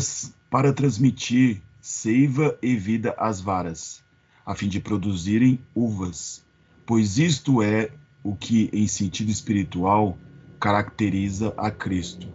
para 0.49 0.73
transmitir 0.73 1.61
seiva 1.79 2.57
e 2.63 2.75
vida 2.75 3.13
às 3.15 3.39
varas, 3.39 4.03
a 4.43 4.55
fim 4.55 4.67
de 4.67 4.79
produzirem 4.79 5.59
uvas, 5.75 6.43
pois 6.83 7.19
isto 7.19 7.61
é 7.61 7.91
o 8.25 8.35
que, 8.35 8.71
em 8.73 8.87
sentido 8.87 9.29
espiritual, 9.29 10.17
caracteriza 10.59 11.53
a 11.55 11.69
Cristo, 11.69 12.27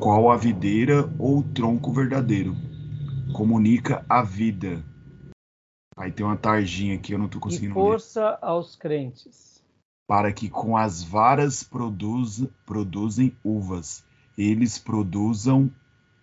qual 0.00 0.32
a 0.32 0.36
videira 0.36 1.08
ou 1.16 1.44
tronco 1.44 1.92
verdadeiro. 1.92 2.56
comunica 3.32 4.04
a 4.08 4.20
vida. 4.22 4.84
Aí 5.96 6.10
tem 6.10 6.26
uma 6.26 6.36
tarjinha 6.36 6.96
aqui, 6.96 7.12
eu 7.12 7.18
não 7.18 7.26
estou 7.26 7.40
conseguindo 7.40 7.70
e 7.70 7.74
força 7.74 8.30
ler. 8.30 8.38
aos 8.42 8.74
crentes. 8.74 9.62
Para 10.08 10.32
que 10.32 10.50
com 10.50 10.76
as 10.76 11.04
varas 11.04 11.62
produz, 11.62 12.44
produzem 12.66 13.32
uvas, 13.44 14.04
eles 14.36 14.76
produzam 14.76 15.70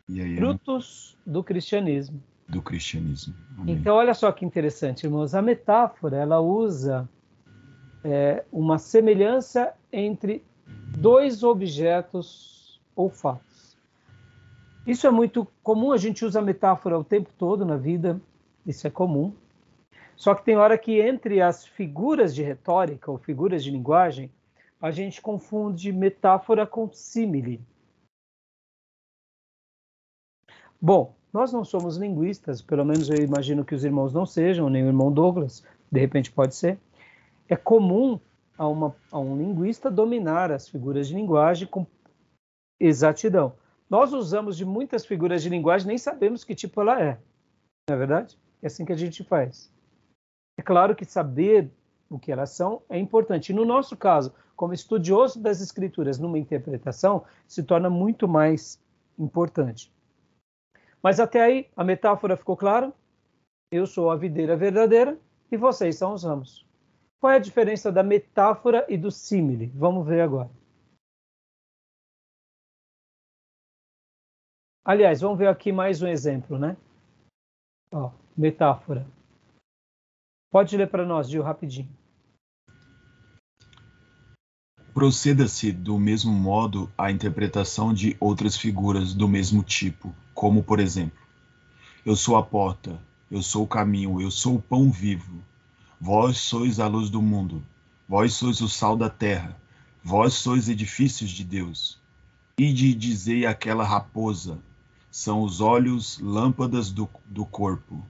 aí, 0.10 0.36
frutos 0.36 1.18
do 1.26 1.42
cristianismo. 1.42 2.22
Do 2.50 2.62
cristianismo. 2.62 3.34
Amém. 3.58 3.76
Então, 3.76 3.96
olha 3.96 4.14
só 4.14 4.30
que 4.32 4.44
interessante, 4.44 5.06
irmãos. 5.06 5.34
A 5.34 5.42
metáfora 5.42 6.18
ela 6.18 6.42
usa 6.42 7.08
é, 8.04 8.44
uma 8.52 8.78
semelhança 8.78 9.74
entre 9.92 10.44
dois 10.98 11.44
objetos 11.44 12.82
ou 12.96 13.10
fatos. 13.10 13.78
Isso 14.86 15.06
é 15.06 15.12
muito 15.12 15.48
comum, 15.62 15.92
a 15.92 15.98
gente 15.98 16.26
usa 16.26 16.42
metáfora 16.42 16.98
o 16.98 17.04
tempo 17.04 17.30
todo 17.38 17.66
na 17.66 17.78
vida, 17.78 18.20
isso 18.66 18.88
é 18.88 18.90
comum. 18.90 19.34
Só 20.16 20.36
que 20.36 20.44
tem 20.44 20.58
hora 20.58 20.78
que 20.78 21.00
entre 21.00 21.42
as 21.42 21.66
figuras 21.66 22.36
de 22.36 22.44
retórica 22.44 23.10
ou 23.12 23.18
figuras 23.18 23.64
de 23.64 23.72
linguagem, 23.72 24.32
a 24.82 24.92
gente 24.92 25.22
confunde 25.22 25.92
metáfora 25.92 26.66
com 26.66 26.92
símile. 26.92 27.62
Bom, 30.82 31.14
nós 31.32 31.52
não 31.52 31.64
somos 31.64 31.98
linguistas, 31.98 32.62
pelo 32.62 32.86
menos 32.86 33.10
eu 33.10 33.18
imagino 33.18 33.64
que 33.64 33.76
os 33.76 33.84
irmãos 33.84 34.14
não 34.14 34.26
sejam, 34.26 34.70
nem 34.70 34.84
o 34.84 34.88
irmão 34.88 35.12
Douglas, 35.12 35.64
de 35.92 36.00
repente 36.00 36.32
pode 36.32 36.56
ser. 36.56 36.80
É 37.50 37.56
comum 37.56 38.20
a, 38.58 38.68
uma, 38.68 38.96
a 39.12 39.20
um 39.20 39.36
linguista 39.38 39.90
dominar 39.90 40.52
as 40.52 40.70
figuras 40.70 41.08
de 41.08 41.16
linguagem 41.16 41.68
com 41.68 41.86
exatidão. 42.80 43.54
Nós 43.90 44.14
usamos 44.14 44.56
de 44.56 44.64
muitas 44.64 45.06
figuras 45.06 45.42
de 45.42 45.50
linguagem, 45.50 45.88
nem 45.88 45.98
sabemos 45.98 46.44
que 46.44 46.54
tipo 46.54 46.80
ela 46.80 47.02
é. 47.02 47.20
Não 47.90 47.96
é 47.96 47.98
verdade? 47.98 48.38
É 48.62 48.68
assim 48.68 48.86
que 48.86 48.94
a 48.94 48.98
gente 48.98 49.24
faz. 49.24 49.72
É 50.58 50.62
claro 50.62 50.96
que 50.96 51.06
saber 51.06 51.72
o 52.10 52.20
que 52.20 52.32
elas 52.32 52.52
são 52.52 52.84
é 52.88 53.00
importante. 53.00 53.50
E 53.50 53.56
no 53.56 53.66
nosso 53.66 53.98
caso, 53.98 54.34
como 54.56 54.74
estudioso 54.74 55.42
das 55.42 55.62
escrituras 55.62 56.20
numa 56.20 56.38
interpretação, 56.38 57.24
se 57.48 57.64
torna 57.64 57.90
muito 57.90 58.28
mais 58.28 58.80
importante. 59.18 59.92
Mas 61.02 61.20
até 61.20 61.42
aí, 61.42 61.68
a 61.76 61.84
metáfora 61.84 62.36
ficou 62.36 62.58
clara? 62.58 62.94
Eu 63.72 63.88
sou 63.88 64.12
a 64.12 64.16
videira 64.16 64.58
verdadeira 64.58 65.18
e 65.52 65.56
vocês 65.56 65.96
são 65.96 66.14
os 66.14 66.24
ramos. 66.24 66.69
Qual 67.20 67.34
é 67.34 67.36
a 67.36 67.40
diferença 67.40 67.92
da 67.92 68.02
metáfora 68.02 68.86
e 68.88 68.98
do 68.98 69.12
símile? 69.12 69.68
Vamos 69.76 70.08
ver 70.08 70.22
agora. 70.22 70.50
Aliás, 74.86 75.20
vamos 75.20 75.38
ver 75.38 75.48
aqui 75.48 75.72
mais 75.72 76.02
um 76.02 76.08
exemplo, 76.08 76.58
né? 76.58 76.78
Ó, 77.92 78.12
metáfora. 78.38 79.06
Pode 80.50 80.76
ler 80.78 80.90
para 80.90 81.06
nós, 81.06 81.30
Gil, 81.30 81.44
rapidinho. 81.44 81.90
Proceda-se 84.94 85.72
do 85.72 86.00
mesmo 86.00 86.32
modo 86.32 86.92
a 86.98 87.12
interpretação 87.12 87.94
de 87.94 88.16
outras 88.20 88.58
figuras 88.58 89.14
do 89.14 89.28
mesmo 89.28 89.62
tipo, 89.62 90.16
como 90.34 90.64
por 90.64 90.80
exemplo: 90.80 91.20
Eu 92.06 92.16
sou 92.16 92.38
a 92.38 92.44
porta, 92.44 93.00
eu 93.30 93.44
sou 93.44 93.66
o 93.66 93.68
caminho, 93.68 94.22
eu 94.22 94.32
sou 94.32 94.56
o 94.56 94.62
pão 94.62 94.90
vivo. 94.90 95.44
Vós 96.02 96.38
sois 96.38 96.80
a 96.80 96.88
luz 96.88 97.10
do 97.10 97.22
mundo, 97.22 97.62
vós 98.08 98.34
sois 98.34 98.62
o 98.62 98.70
sal 98.70 98.96
da 98.96 99.10
terra, 99.10 99.60
vós 100.02 100.34
sois 100.34 100.70
edifícios 100.70 101.30
de 101.30 101.44
Deus. 101.44 102.00
E 102.58 102.72
de 102.72 102.94
dizei 102.94 103.46
aquela 103.46 103.84
raposa: 103.84 104.60
são 105.12 105.42
os 105.42 105.60
olhos 105.60 106.18
lâmpadas 106.20 106.90
do, 106.90 107.10
do 107.26 107.46
corpo. 107.46 108.02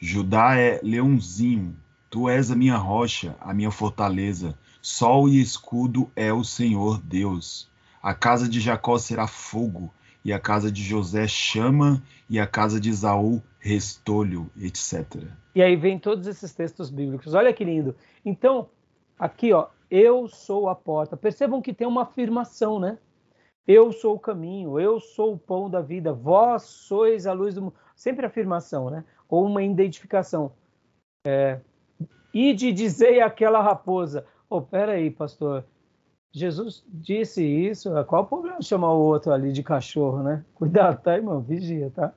Judá 0.00 0.56
é 0.56 0.80
leãozinho, 0.82 1.76
tu 2.08 2.30
és 2.30 2.50
a 2.50 2.56
minha 2.56 2.78
rocha, 2.78 3.36
a 3.40 3.52
minha 3.52 3.70
fortaleza. 3.70 4.58
Sol 4.80 5.28
e 5.28 5.38
escudo 5.38 6.10
é 6.16 6.32
o 6.32 6.42
Senhor 6.42 6.98
Deus. 6.98 7.68
A 8.02 8.14
casa 8.14 8.48
de 8.48 8.58
Jacó 8.58 8.96
será 8.96 9.26
fogo, 9.26 9.92
e 10.24 10.32
a 10.32 10.38
casa 10.38 10.70
de 10.70 10.82
José 10.82 11.26
chama, 11.26 12.02
e 12.28 12.38
a 12.38 12.46
casa 12.46 12.80
de 12.80 12.90
Isaú 12.90 13.42
restolho, 13.58 14.50
etc. 14.60 15.22
E 15.54 15.62
aí 15.62 15.76
vem 15.76 15.98
todos 15.98 16.26
esses 16.26 16.54
textos 16.54 16.90
bíblicos. 16.90 17.34
Olha 17.34 17.52
que 17.52 17.64
lindo. 17.64 17.96
Então, 18.24 18.68
aqui, 19.18 19.52
ó, 19.52 19.68
eu 19.90 20.28
sou 20.28 20.68
a 20.68 20.74
porta. 20.74 21.16
Percebam 21.16 21.62
que 21.62 21.72
tem 21.72 21.86
uma 21.86 22.02
afirmação, 22.02 22.78
né? 22.78 22.98
Eu 23.66 23.92
sou 23.92 24.14
o 24.14 24.20
caminho, 24.20 24.80
eu 24.80 24.98
sou 24.98 25.34
o 25.34 25.38
pão 25.38 25.68
da 25.68 25.80
vida, 25.80 26.12
vós 26.12 26.62
sois 26.62 27.26
a 27.26 27.32
luz 27.32 27.54
do 27.54 27.62
mundo. 27.62 27.74
Sempre 27.94 28.24
afirmação, 28.24 28.88
né? 28.88 29.04
ou 29.28 29.44
uma 29.44 29.62
identificação. 29.62 30.52
É, 31.26 31.60
e 32.32 32.54
de 32.54 32.72
dizer 32.72 33.20
aquela 33.20 33.60
raposa, 33.60 34.24
oh, 34.48 34.62
peraí, 34.62 35.10
pastor, 35.10 35.64
Jesus 36.32 36.84
disse 36.88 37.42
isso, 37.42 37.90
qual 38.04 38.22
o 38.22 38.26
problema 38.26 38.60
chamar 38.60 38.92
o 38.92 39.00
outro 39.00 39.32
ali 39.32 39.52
de 39.52 39.62
cachorro, 39.62 40.22
né? 40.22 40.44
Cuidado, 40.54 41.00
tá, 41.02 41.16
irmão? 41.16 41.40
Vigia, 41.40 41.90
tá? 41.94 42.12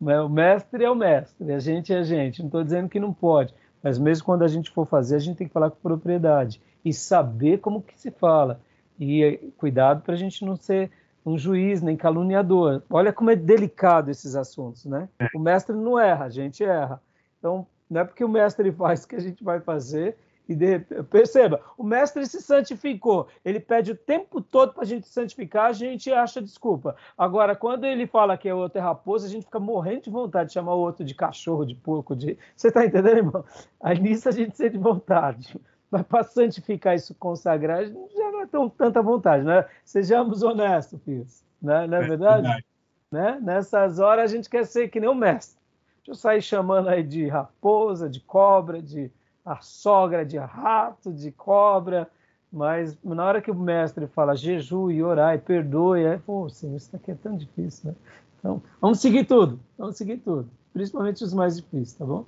O 0.00 0.28
mestre 0.28 0.84
é 0.84 0.90
o 0.90 0.94
mestre, 0.94 1.52
a 1.52 1.58
gente 1.58 1.92
é 1.92 1.98
a 1.98 2.02
gente. 2.02 2.40
Não 2.40 2.46
estou 2.46 2.64
dizendo 2.64 2.88
que 2.88 2.98
não 2.98 3.12
pode, 3.12 3.54
mas 3.82 3.98
mesmo 3.98 4.24
quando 4.24 4.42
a 4.42 4.48
gente 4.48 4.70
for 4.70 4.86
fazer, 4.86 5.16
a 5.16 5.18
gente 5.18 5.36
tem 5.36 5.46
que 5.46 5.52
falar 5.52 5.70
com 5.70 5.76
propriedade 5.76 6.60
e 6.84 6.92
saber 6.92 7.58
como 7.58 7.82
que 7.82 7.98
se 7.98 8.10
fala. 8.10 8.60
E 8.98 9.52
cuidado 9.58 10.02
para 10.02 10.14
a 10.14 10.16
gente 10.16 10.44
não 10.44 10.56
ser 10.56 10.90
um 11.26 11.36
juiz, 11.36 11.82
nem 11.82 11.96
caluniador. 11.96 12.82
Olha 12.88 13.12
como 13.12 13.30
é 13.30 13.36
delicado 13.36 14.10
esses 14.10 14.36
assuntos, 14.36 14.84
né? 14.84 15.08
É. 15.18 15.28
O 15.34 15.40
mestre 15.40 15.74
não 15.74 15.98
erra, 15.98 16.26
a 16.26 16.30
gente 16.30 16.62
erra. 16.64 17.02
Então, 17.38 17.66
não 17.90 18.00
é 18.00 18.04
porque 18.04 18.24
o 18.24 18.28
mestre 18.28 18.70
faz 18.72 19.04
que 19.04 19.16
a 19.16 19.20
gente 19.20 19.42
vai 19.42 19.60
fazer. 19.60 20.16
E 20.48 20.54
de... 20.54 20.78
perceba, 21.10 21.60
o 21.76 21.82
mestre 21.82 22.24
se 22.26 22.40
santificou. 22.40 23.28
Ele 23.44 23.58
pede 23.58 23.92
o 23.92 23.96
tempo 23.96 24.40
todo 24.40 24.72
para 24.72 24.82
a 24.82 24.86
gente 24.86 25.08
santificar, 25.08 25.66
a 25.66 25.72
gente 25.72 26.12
acha 26.12 26.40
desculpa. 26.40 26.94
Agora, 27.18 27.56
quando 27.56 27.84
ele 27.84 28.06
fala 28.06 28.36
que 28.36 28.48
é 28.48 28.54
outro 28.54 28.78
é 28.78 28.82
raposa, 28.82 29.26
a 29.26 29.30
gente 29.30 29.46
fica 29.46 29.58
morrendo 29.58 30.02
de 30.02 30.10
vontade 30.10 30.48
de 30.48 30.54
chamar 30.54 30.74
o 30.74 30.80
outro 30.80 31.04
de 31.04 31.14
cachorro, 31.14 31.64
de 31.64 31.74
porco, 31.74 32.14
de. 32.14 32.38
Você 32.54 32.68
está 32.68 32.84
entendendo, 32.84 33.16
irmão? 33.16 33.44
Aí 33.80 33.98
nisso 33.98 34.28
a 34.28 34.32
gente 34.32 34.56
sente 34.56 34.78
vontade. 34.78 35.58
Mas 35.90 36.02
para 36.02 36.24
santificar 36.24 36.94
isso, 36.94 37.14
consagrar, 37.14 37.84
já 37.84 38.32
não 38.32 38.42
é 38.42 38.46
tão, 38.46 38.68
tanta 38.68 39.02
vontade, 39.02 39.44
né? 39.44 39.64
Sejamos 39.84 40.42
honestos, 40.42 41.00
filhos. 41.02 41.44
Né? 41.60 41.86
Não 41.86 41.98
é, 41.98 42.04
é 42.04 42.08
verdade? 42.08 42.42
verdade. 42.42 42.66
Né? 43.10 43.38
Nessas 43.40 43.98
horas 43.98 44.30
a 44.30 44.34
gente 44.34 44.50
quer 44.50 44.64
ser 44.66 44.88
que 44.88 45.00
nem 45.00 45.08
o 45.08 45.14
mestre. 45.14 45.56
Deixa 45.98 46.10
eu 46.10 46.14
sair 46.14 46.42
chamando 46.42 46.88
aí 46.88 47.02
de 47.02 47.26
raposa, 47.28 48.08
de 48.08 48.20
cobra, 48.20 48.80
de 48.80 49.10
a 49.46 49.60
sogra, 49.60 50.26
de 50.26 50.36
rato, 50.36 51.12
de 51.12 51.30
cobra. 51.30 52.10
Mas 52.52 52.98
na 53.04 53.24
hora 53.24 53.40
que 53.40 53.50
o 53.50 53.54
mestre 53.54 54.08
fala 54.08 54.34
jejum 54.34 54.90
e 54.90 55.02
orar 55.02 55.36
e 55.36 55.38
perdoe, 55.38 56.02
é, 56.02 56.18
pô, 56.18 56.48
Senhor, 56.48 56.76
isso 56.76 56.94
aqui 56.96 57.12
é 57.12 57.14
tão 57.14 57.36
difícil, 57.36 57.90
né? 57.90 57.96
Então, 58.38 58.62
vamos 58.80 59.00
seguir 59.00 59.24
tudo, 59.24 59.58
vamos 59.76 59.96
seguir 59.96 60.18
tudo, 60.18 60.48
principalmente 60.72 61.24
os 61.24 61.34
mais 61.34 61.56
difíceis, 61.56 61.94
tá 61.94 62.04
bom? 62.04 62.24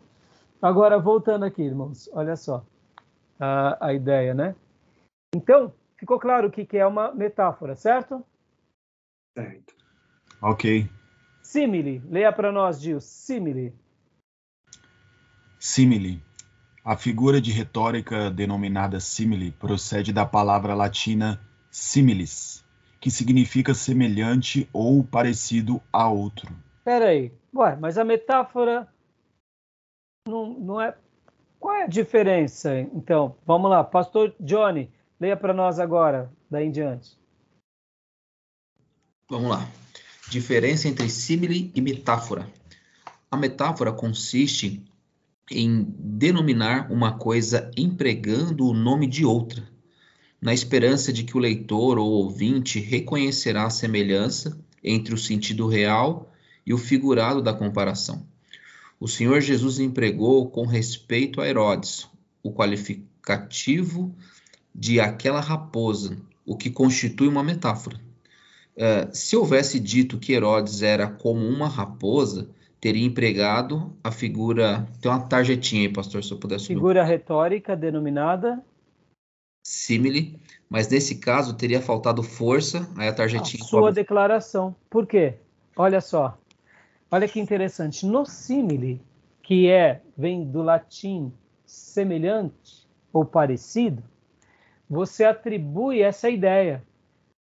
Agora, 0.61 0.99
voltando 0.99 1.45
aqui, 1.45 1.63
irmãos, 1.63 2.11
olha 2.13 2.35
só 2.35 2.65
a, 3.39 3.87
a 3.87 3.95
ideia, 3.95 4.35
né? 4.35 4.55
Então, 5.35 5.73
ficou 5.97 6.19
claro 6.19 6.49
o 6.49 6.51
que, 6.51 6.65
que 6.65 6.77
é 6.77 6.87
uma 6.87 7.13
metáfora, 7.15 7.77
certo? 7.77 8.25
Certo. 9.37 9.75
Ok. 10.43 10.91
Simile. 11.43 12.03
Leia 12.09 12.33
para 12.33 12.51
nós, 12.51 12.81
Gil. 12.81 13.01
Simile. 13.01 13.73
Simile. 15.61 16.28
A 16.85 16.97
figura 16.97 17.41
de 17.41 17.51
retórica 17.51 18.31
denominada 18.31 19.01
simile 19.01 19.51
procede 19.51 20.13
da 20.13 20.25
palavra 20.25 20.75
latina 20.75 21.41
similis, 21.71 22.65
que 23.01 23.11
significa 23.11 23.75
semelhante 23.75 24.69
ou 24.73 25.05
parecido 25.05 25.83
a 25.93 26.09
outro. 26.09 26.55
Peraí, 26.85 27.33
ué, 27.55 27.77
mas 27.77 27.99
a 27.99 28.05
metáfora 28.05 28.89
não, 30.27 30.55
não 30.55 30.81
é 30.81 30.97
qual 31.59 31.75
é 31.75 31.83
a 31.85 31.89
diferença, 31.89 32.79
então? 32.79 33.37
Vamos 33.45 33.71
lá, 33.71 33.83
Pastor 33.83 34.35
Johnny, 34.39 34.91
leia 35.19 35.37
para 35.37 35.53
nós 35.53 35.79
agora, 35.79 36.33
daí 36.51 36.67
em 36.67 36.71
diante. 36.71 37.19
Vamos 39.29 39.51
lá. 39.51 39.69
Diferença 40.31 40.89
entre 40.89 41.09
símile 41.11 41.73
e 41.75 41.81
metáfora. 41.81 42.49
A 43.31 43.37
metáfora 43.37 43.93
consiste 43.93 44.83
em 45.51 45.87
denominar 45.99 46.91
uma 46.91 47.13
coisa 47.13 47.71
empregando 47.77 48.67
o 48.67 48.75
nome 48.75 49.07
de 49.07 49.25
outra, 49.25 49.63
na 50.41 50.55
esperança 50.55 51.13
de 51.13 51.25
que 51.25 51.37
o 51.37 51.41
leitor 51.41 51.99
ou 51.99 52.11
ouvinte 52.11 52.81
reconhecerá 52.81 53.67
a 53.67 53.71
semelhança 53.71 54.59
entre 54.83 55.15
o 55.15 55.19
sentido 55.19 55.67
real 55.67 56.33
e 56.65 56.73
o 56.73 56.79
figurado 56.79 57.43
da 57.43 57.53
comparação 57.53 58.27
o 59.01 59.07
Senhor 59.07 59.41
Jesus 59.41 59.79
empregou 59.79 60.51
com 60.51 60.67
respeito 60.67 61.41
a 61.41 61.49
Herodes 61.49 62.09
o 62.43 62.53
qualificativo 62.53 64.15
de 64.75 65.01
aquela 65.01 65.41
raposa, 65.41 66.19
o 66.45 66.57
que 66.57 66.71
constitui 66.71 67.29
uma 67.29 67.43
metáfora. 67.43 68.01
Uh, 68.77 69.09
se 69.13 69.37
houvesse 69.37 69.79
dito 69.79 70.19
que 70.19 70.33
Herodes 70.33 70.83
era 70.83 71.09
como 71.09 71.47
uma 71.47 71.69
raposa, 71.69 72.49
teria 72.81 73.05
empregado 73.05 73.97
a 74.03 74.11
figura. 74.11 74.87
Tem 75.01 75.11
uma 75.11 75.21
tarjetinha 75.21 75.83
aí, 75.83 75.93
pastor, 75.93 76.23
se 76.25 76.33
eu 76.33 76.39
pudesse. 76.39 76.67
Figura 76.67 77.05
retórica 77.05 77.77
denominada. 77.77 78.65
Simile, 79.65 80.41
mas 80.69 80.89
nesse 80.89 81.17
caso 81.17 81.57
teria 81.57 81.83
faltado 81.83 82.23
força, 82.23 82.89
aí 82.97 83.09
a 83.09 83.13
tarjetinha. 83.13 83.63
A 83.63 83.67
sua 83.67 83.93
declaração. 83.93 84.75
Por 84.89 85.07
quê? 85.07 85.35
Olha 85.77 86.01
só. 86.01 86.39
Olha 87.11 87.29
que 87.29 87.41
interessante. 87.41 88.07
No 88.07 88.25
simile, 88.25 89.01
que 89.43 89.69
é, 89.69 90.03
vem 90.17 90.45
do 90.45 90.63
latim 90.63 91.33
semelhante 91.67 92.87
ou 93.13 93.25
parecido, 93.25 94.03
você 94.89 95.25
atribui 95.25 96.01
essa 96.01 96.31
ideia. 96.31 96.83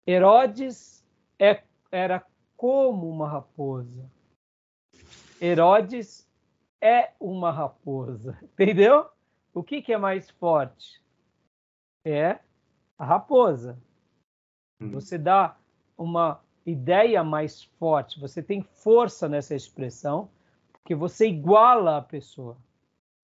Herodes 0.08 1.04
é, 1.38 1.62
era 1.92 2.24
como 2.56 3.10
uma 3.10 3.28
raposa. 3.28 4.10
Herodes 5.46 6.28
é 6.82 7.12
uma 7.20 7.52
raposa. 7.52 8.38
Entendeu? 8.44 9.08
O 9.54 9.64
que, 9.64 9.82
que 9.82 9.94
é 9.94 9.98
mais 9.98 10.30
forte? 10.30 11.02
É 12.06 12.40
a 12.98 13.06
raposa. 13.06 13.78
Hum. 14.82 14.92
Você 14.92 15.18
dá 15.18 15.58
uma 15.98 16.42
ideia 16.66 17.24
mais 17.24 17.64
forte, 17.64 18.20
você 18.20 18.42
tem 18.42 18.62
força 18.62 19.30
nessa 19.30 19.54
expressão, 19.56 20.30
porque 20.72 20.96
você 20.96 21.28
iguala 21.28 21.98
a 21.98 22.02
pessoa. 22.02 22.58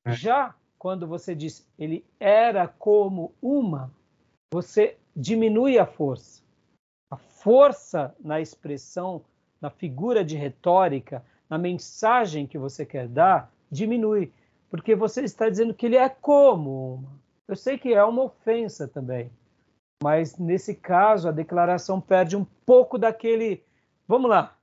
É. 0.05 0.11
Já 0.11 0.55
quando 0.77 1.07
você 1.07 1.35
diz 1.35 1.67
ele 1.77 2.05
era 2.19 2.67
como 2.67 3.33
uma, 3.41 3.91
você 4.53 4.97
diminui 5.15 5.77
a 5.77 5.85
força. 5.85 6.41
A 7.09 7.17
força 7.17 8.15
na 8.19 8.39
expressão, 8.39 9.25
na 9.59 9.69
figura 9.69 10.23
de 10.23 10.35
retórica, 10.35 11.25
na 11.51 11.57
mensagem 11.57 12.47
que 12.47 12.57
você 12.57 12.85
quer 12.85 13.09
dar, 13.09 13.51
diminui, 13.69 14.31
porque 14.69 14.95
você 14.95 15.23
está 15.23 15.49
dizendo 15.49 15.73
que 15.73 15.85
ele 15.85 15.97
é 15.97 16.07
como 16.07 16.93
uma. 16.93 17.19
Eu 17.45 17.57
sei 17.57 17.77
que 17.77 17.93
é 17.93 18.01
uma 18.05 18.23
ofensa 18.23 18.87
também, 18.87 19.29
mas 20.01 20.37
nesse 20.37 20.73
caso 20.73 21.27
a 21.27 21.31
declaração 21.33 21.99
perde 21.99 22.37
um 22.37 22.45
pouco 22.65 22.97
daquele. 22.97 23.61
Vamos 24.07 24.29
lá. 24.29 24.57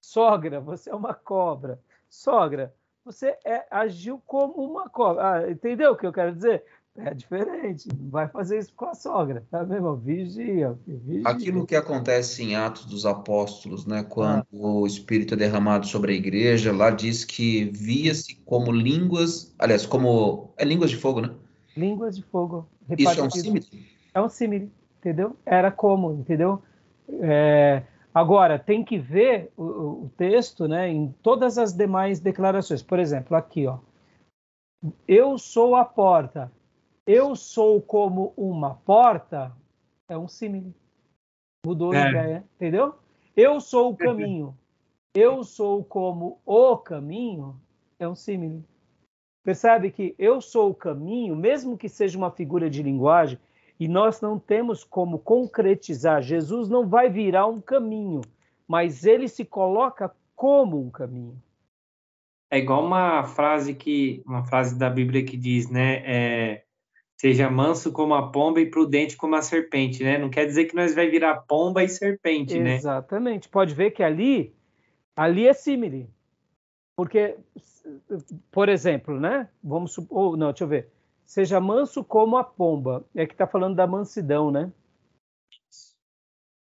Sogra, 0.00 0.60
você 0.60 0.90
é 0.90 0.94
uma 0.94 1.12
cobra. 1.12 1.80
Sogra, 2.08 2.72
você 3.04 3.36
é, 3.44 3.66
agiu 3.68 4.22
como 4.24 4.54
uma 4.62 4.88
cobra. 4.88 5.28
Ah, 5.28 5.50
entendeu 5.50 5.90
o 5.90 5.96
que 5.96 6.06
eu 6.06 6.12
quero 6.12 6.32
dizer? 6.32 6.64
É 6.98 7.12
diferente, 7.12 7.88
não 7.88 8.10
vai 8.10 8.28
fazer 8.28 8.58
isso 8.58 8.72
com 8.74 8.86
a 8.86 8.94
sogra, 8.94 9.44
tá 9.50 9.64
mesmo? 9.64 9.96
Vigia, 9.96 10.78
vigia. 10.86 11.22
Aquilo 11.24 11.66
que 11.66 11.76
acontece 11.76 12.42
em 12.42 12.56
Atos 12.56 12.86
dos 12.86 13.04
Apóstolos, 13.04 13.84
né, 13.84 14.02
quando 14.02 14.40
ah. 14.40 14.46
o 14.52 14.86
Espírito 14.86 15.34
é 15.34 15.36
derramado 15.36 15.86
sobre 15.86 16.12
a 16.12 16.16
igreja, 16.16 16.72
lá 16.72 16.90
diz 16.90 17.24
que 17.24 17.64
via-se 17.66 18.36
como 18.46 18.72
línguas, 18.72 19.54
aliás, 19.58 19.84
como 19.84 20.52
é 20.56 20.64
línguas 20.64 20.90
de 20.90 20.96
fogo, 20.96 21.20
né? 21.20 21.34
Línguas 21.76 22.16
de 22.16 22.22
fogo. 22.22 22.66
Isso 22.96 23.20
é 23.20 23.22
um 23.22 23.30
símile? 23.30 23.66
É 24.14 24.20
um 24.20 24.28
símile, 24.28 24.72
entendeu? 24.98 25.36
Era 25.44 25.70
como, 25.70 26.12
entendeu? 26.12 26.62
É... 27.20 27.82
Agora, 28.14 28.58
tem 28.58 28.82
que 28.82 28.98
ver 28.98 29.52
o, 29.56 29.62
o 29.64 30.10
texto 30.16 30.66
né, 30.66 30.88
em 30.88 31.14
todas 31.22 31.58
as 31.58 31.74
demais 31.74 32.18
declarações. 32.18 32.82
Por 32.82 32.98
exemplo, 32.98 33.36
aqui, 33.36 33.66
ó. 33.66 33.78
Eu 35.06 35.36
sou 35.36 35.76
a 35.76 35.84
porta 35.84 36.50
eu 37.06 37.36
sou 37.36 37.80
como 37.80 38.34
uma 38.36 38.74
porta 38.74 39.56
é 40.08 40.18
um 40.18 40.26
símile. 40.26 40.74
Mudou 41.64 41.94
é. 41.94 42.02
a 42.02 42.10
ideia, 42.10 42.44
entendeu? 42.56 42.94
Eu 43.36 43.60
sou 43.60 43.92
o 43.92 43.96
caminho. 43.96 44.56
Eu 45.14 45.44
sou 45.44 45.84
como 45.84 46.40
o 46.44 46.76
caminho 46.76 47.60
é 47.98 48.08
um 48.08 48.14
símile. 48.14 48.64
Percebe 49.44 49.90
que 49.90 50.14
eu 50.18 50.40
sou 50.40 50.70
o 50.70 50.74
caminho, 50.74 51.36
mesmo 51.36 51.78
que 51.78 51.88
seja 51.88 52.18
uma 52.18 52.30
figura 52.30 52.68
de 52.68 52.82
linguagem, 52.82 53.38
e 53.78 53.86
nós 53.86 54.20
não 54.20 54.38
temos 54.38 54.82
como 54.82 55.18
concretizar. 55.18 56.22
Jesus 56.22 56.68
não 56.68 56.88
vai 56.88 57.08
virar 57.08 57.46
um 57.46 57.60
caminho, 57.60 58.22
mas 58.66 59.04
ele 59.04 59.28
se 59.28 59.44
coloca 59.44 60.12
como 60.34 60.80
um 60.80 60.90
caminho. 60.90 61.40
É 62.50 62.58
igual 62.58 62.84
uma 62.84 63.24
frase 63.24 63.74
que 63.74 64.22
uma 64.26 64.44
frase 64.44 64.76
da 64.78 64.90
Bíblia 64.90 65.24
que 65.24 65.36
diz, 65.36 65.70
né? 65.70 66.02
É, 66.04 66.65
Seja 67.18 67.48
manso 67.48 67.90
como 67.92 68.14
a 68.14 68.30
pomba 68.30 68.60
e 68.60 68.70
prudente 68.70 69.16
como 69.16 69.36
a 69.36 69.42
serpente, 69.42 70.04
né? 70.04 70.18
Não 70.18 70.28
quer 70.28 70.44
dizer 70.44 70.66
que 70.66 70.76
nós 70.76 70.94
vai 70.94 71.08
virar 71.08 71.36
pomba 71.42 71.82
e 71.82 71.88
serpente, 71.88 72.52
Exatamente. 72.52 72.64
né? 72.64 72.76
Exatamente. 72.76 73.48
Pode 73.48 73.74
ver 73.74 73.90
que 73.92 74.02
ali, 74.02 74.54
ali 75.16 75.48
é 75.48 75.54
símile. 75.54 76.10
Porque, 76.94 77.36
por 78.50 78.68
exemplo, 78.68 79.18
né? 79.18 79.48
Vamos 79.62 79.92
supor, 79.92 80.36
não, 80.36 80.48
deixa 80.48 80.64
eu 80.64 80.68
ver. 80.68 80.90
Seja 81.24 81.58
manso 81.58 82.04
como 82.04 82.36
a 82.36 82.44
pomba. 82.44 83.04
É 83.14 83.26
que 83.26 83.32
está 83.32 83.46
falando 83.46 83.74
da 83.74 83.86
mansidão, 83.86 84.50
né? 84.50 84.70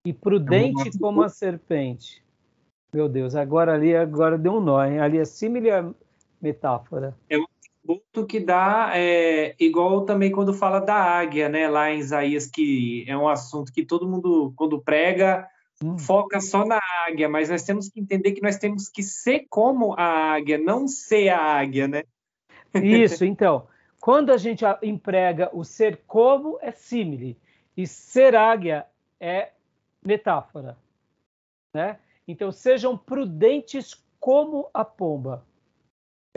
E 0.06 0.12
prudente 0.14 0.88
é 0.88 0.98
como 0.98 1.22
a 1.22 1.28
serpente. 1.28 2.24
Meu 2.92 3.06
Deus, 3.06 3.34
agora 3.34 3.74
ali 3.74 3.94
agora 3.94 4.38
deu 4.38 4.54
um 4.54 4.60
nó, 4.60 4.82
hein? 4.82 4.98
Ali 4.98 5.18
é 5.18 5.24
símile 5.26 5.70
a 5.70 5.92
metáfora. 6.40 7.14
É 7.28 7.36
uma 7.36 7.48
ponto 7.88 8.26
que 8.26 8.38
dá, 8.38 8.92
é, 8.94 9.56
igual 9.58 10.04
também 10.04 10.30
quando 10.30 10.52
fala 10.52 10.78
da 10.78 10.94
águia, 10.94 11.48
né, 11.48 11.66
lá 11.70 11.90
em 11.90 12.00
Isaías, 12.00 12.46
que 12.46 13.02
é 13.08 13.16
um 13.16 13.26
assunto 13.26 13.72
que 13.72 13.82
todo 13.82 14.06
mundo, 14.06 14.52
quando 14.54 14.78
prega, 14.78 15.48
hum. 15.82 15.96
foca 15.96 16.38
só 16.38 16.66
na 16.66 16.78
águia, 17.06 17.30
mas 17.30 17.48
nós 17.48 17.62
temos 17.62 17.88
que 17.88 17.98
entender 17.98 18.32
que 18.32 18.42
nós 18.42 18.58
temos 18.58 18.90
que 18.90 19.02
ser 19.02 19.46
como 19.48 19.94
a 19.94 20.34
águia, 20.34 20.58
não 20.58 20.86
ser 20.86 21.30
a 21.30 21.38
águia, 21.38 21.88
né? 21.88 22.02
Isso, 22.74 23.24
então, 23.24 23.66
quando 23.98 24.30
a 24.30 24.36
gente 24.36 24.62
emprega 24.82 25.48
o 25.54 25.64
ser 25.64 26.02
como, 26.06 26.58
é 26.60 26.70
símile, 26.70 27.38
e 27.74 27.86
ser 27.86 28.36
águia 28.36 28.86
é 29.18 29.52
metáfora, 30.04 30.76
né? 31.72 31.98
Então, 32.26 32.52
sejam 32.52 32.98
prudentes 32.98 33.94
como 34.20 34.68
a 34.74 34.84
pomba. 34.84 35.42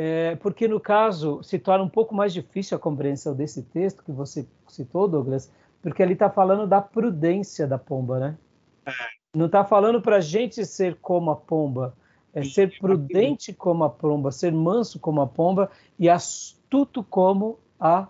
É, 0.04 0.36
porque 0.38 0.68
no 0.68 0.80
caso 0.80 1.44
se 1.44 1.60
torna 1.60 1.84
um 1.84 1.90
pouco 1.90 2.16
mais 2.16 2.34
difícil 2.34 2.76
a 2.76 2.80
compreensão 2.80 3.36
desse 3.36 3.62
texto 3.62 4.04
que 4.04 4.12
você 4.12 4.48
citou, 4.68 5.08
Douglas, 5.08 5.52
porque 5.80 6.02
ele 6.02 6.14
está 6.14 6.28
falando 6.28 6.66
da 6.66 6.82
prudência 6.82 7.68
da 7.68 7.78
pomba, 7.78 8.20
né? 8.20 8.38
É. 8.84 8.92
Não 9.36 9.46
está 9.46 9.64
falando 9.64 10.02
para 10.02 10.16
a 10.16 10.20
gente 10.20 10.66
ser 10.66 10.96
como 10.96 11.30
a 11.30 11.36
pomba, 11.36 11.96
é 12.34 12.44
ser 12.44 12.80
prudente 12.80 13.54
como 13.54 13.84
a 13.84 13.92
pomba, 13.92 14.32
ser 14.32 14.52
manso 14.52 15.00
como 15.00 15.22
a 15.22 15.28
pomba 15.28 15.70
e 16.00 16.10
astuto 16.10 17.04
como 17.04 17.60
a 17.80 18.08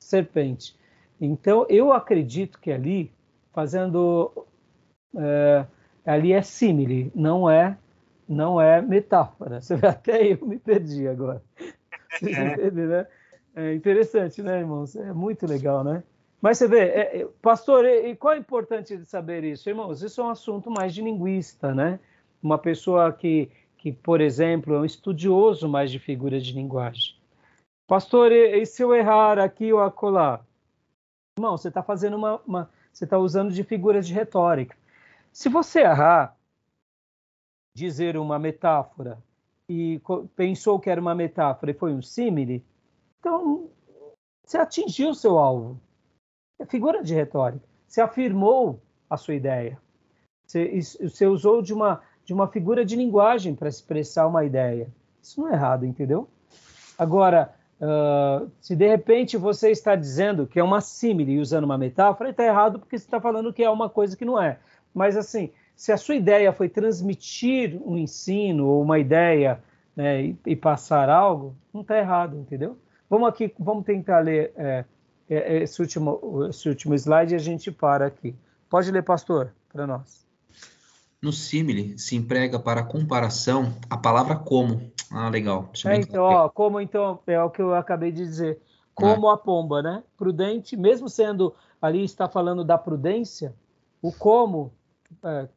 serpente. 0.00 0.74
Então 1.20 1.66
eu 1.68 1.92
acredito 1.92 2.58
que 2.58 2.72
ali, 2.72 3.12
fazendo 3.52 4.32
é, 5.14 5.66
ali 6.06 6.32
é 6.32 6.40
símile, 6.40 7.12
não 7.14 7.50
é 7.50 7.76
não 8.28 8.60
é 8.60 8.82
metáfora. 8.82 9.60
Você 9.60 9.76
vê, 9.76 9.86
até 9.86 10.32
eu 10.32 10.46
me 10.46 10.58
perdi 10.58 11.08
agora. 11.08 11.42
Vocês 12.10 12.36
é. 12.36 12.52
entendem, 12.52 12.86
né? 12.86 13.06
É 13.56 13.74
interessante, 13.74 14.42
né, 14.42 14.60
irmãos? 14.60 14.94
É 14.94 15.12
muito 15.12 15.46
legal, 15.46 15.82
né? 15.82 16.02
Mas 16.40 16.58
você 16.58 16.68
vê, 16.68 16.80
é, 16.80 17.20
é 17.20 17.28
pastor, 17.42 17.84
e, 17.84 18.10
e 18.10 18.16
qual 18.16 18.34
é 18.34 18.38
importante 18.38 18.96
de 18.96 19.06
saber 19.06 19.42
isso, 19.42 19.68
irmãos? 19.68 20.02
Isso 20.02 20.20
é 20.20 20.24
um 20.24 20.28
assunto 20.28 20.70
mais 20.70 20.94
de 20.94 21.02
linguista, 21.02 21.74
né? 21.74 21.98
Uma 22.40 22.58
pessoa 22.58 23.12
que, 23.12 23.50
que, 23.76 23.92
por 23.92 24.20
exemplo, 24.20 24.74
é 24.74 24.78
um 24.78 24.84
estudioso 24.84 25.68
mais 25.68 25.90
de 25.90 25.98
figuras 25.98 26.44
de 26.44 26.52
linguagem. 26.52 27.16
Pastor, 27.88 28.30
e, 28.30 28.60
e 28.60 28.66
se 28.66 28.82
eu 28.82 28.94
errar 28.94 29.38
aqui 29.38 29.72
ou 29.72 29.80
acolá? 29.80 30.44
Irmão, 31.36 31.56
você 31.56 31.68
está 31.68 31.82
fazendo 31.82 32.16
uma, 32.16 32.40
uma 32.46 32.70
você 32.92 33.04
está 33.04 33.16
usando 33.16 33.52
de 33.52 33.62
figuras 33.62 34.06
de 34.06 34.12
retórica. 34.12 34.76
Se 35.32 35.48
você 35.48 35.82
errar, 35.82 36.36
dizer 37.78 38.16
uma 38.16 38.38
metáfora 38.38 39.22
e 39.68 40.00
pensou 40.34 40.80
que 40.80 40.90
era 40.90 41.00
uma 41.00 41.14
metáfora 41.14 41.70
e 41.70 41.74
foi 41.74 41.92
um 41.92 42.02
símile, 42.02 42.64
então 43.20 43.68
você 44.44 44.58
atingiu 44.58 45.14
seu 45.14 45.38
alvo. 45.38 45.80
É 46.58 46.66
figura 46.66 47.02
de 47.02 47.14
retórica. 47.14 47.64
Você 47.86 48.00
afirmou 48.00 48.80
a 49.08 49.16
sua 49.16 49.34
ideia. 49.34 49.78
Você, 50.46 50.80
você 51.02 51.26
usou 51.26 51.62
de 51.62 51.72
uma, 51.72 52.00
de 52.24 52.32
uma 52.32 52.48
figura 52.48 52.84
de 52.84 52.96
linguagem 52.96 53.54
para 53.54 53.68
expressar 53.68 54.26
uma 54.26 54.44
ideia. 54.44 54.88
Isso 55.22 55.40
não 55.40 55.48
é 55.50 55.52
errado, 55.52 55.84
entendeu? 55.84 56.26
Agora, 56.98 57.54
uh, 57.80 58.50
se 58.60 58.74
de 58.74 58.88
repente 58.88 59.36
você 59.36 59.70
está 59.70 59.94
dizendo 59.94 60.46
que 60.46 60.58
é 60.58 60.64
uma 60.64 60.80
símile 60.80 61.38
usando 61.38 61.64
uma 61.64 61.78
metáfora, 61.78 62.30
está 62.30 62.44
errado 62.44 62.78
porque 62.78 62.98
você 62.98 63.04
está 63.04 63.20
falando 63.20 63.52
que 63.52 63.62
é 63.62 63.70
uma 63.70 63.88
coisa 63.88 64.16
que 64.16 64.24
não 64.24 64.40
é. 64.40 64.58
Mas 64.94 65.16
assim, 65.16 65.52
se 65.78 65.92
a 65.92 65.96
sua 65.96 66.16
ideia 66.16 66.52
foi 66.52 66.68
transmitir 66.68 67.80
um 67.86 67.96
ensino 67.96 68.66
ou 68.66 68.82
uma 68.82 68.98
ideia 68.98 69.62
né, 69.94 70.24
e, 70.24 70.38
e, 70.44 70.56
passar 70.56 71.08
algo, 71.08 71.54
não 71.72 71.82
está 71.82 71.96
errado, 71.96 72.36
entendeu? 72.36 72.76
Vamos 73.08 73.28
aqui, 73.28 73.54
vamos 73.56 73.84
tentar 73.84 74.18
ler 74.18 74.52
é, 74.56 74.84
é, 75.30 75.62
esse, 75.62 75.80
último, 75.80 76.46
esse 76.50 76.68
último 76.68 76.96
slide 76.96 77.32
e 77.32 77.36
a 77.36 77.38
gente 77.38 77.70
para 77.70 78.06
aqui. 78.06 78.34
Pode 78.68 78.90
ler, 78.90 79.04
pastor, 79.04 79.54
para 79.72 79.86
nós. 79.86 80.26
No 81.22 81.32
símile 81.32 81.96
se 81.96 82.16
emprega 82.16 82.58
para 82.58 82.82
comparação 82.82 83.72
a 83.88 83.96
palavra 83.96 84.34
como. 84.34 84.90
Ah, 85.12 85.28
legal. 85.28 85.70
É, 85.86 85.94
então, 85.94 86.24
ó, 86.24 86.48
como 86.48 86.80
então 86.80 87.20
é 87.24 87.40
o 87.40 87.50
que 87.50 87.62
eu 87.62 87.72
acabei 87.72 88.10
de 88.10 88.24
dizer. 88.24 88.60
Como 88.96 89.30
é. 89.30 89.32
a 89.32 89.36
pomba, 89.36 89.80
né? 89.80 90.02
Prudente, 90.16 90.76
mesmo 90.76 91.08
sendo 91.08 91.54
ali 91.80 92.02
está 92.02 92.28
falando 92.28 92.64
da 92.64 92.76
prudência, 92.76 93.54
o 94.02 94.10
como. 94.10 94.72
É, 95.22 95.48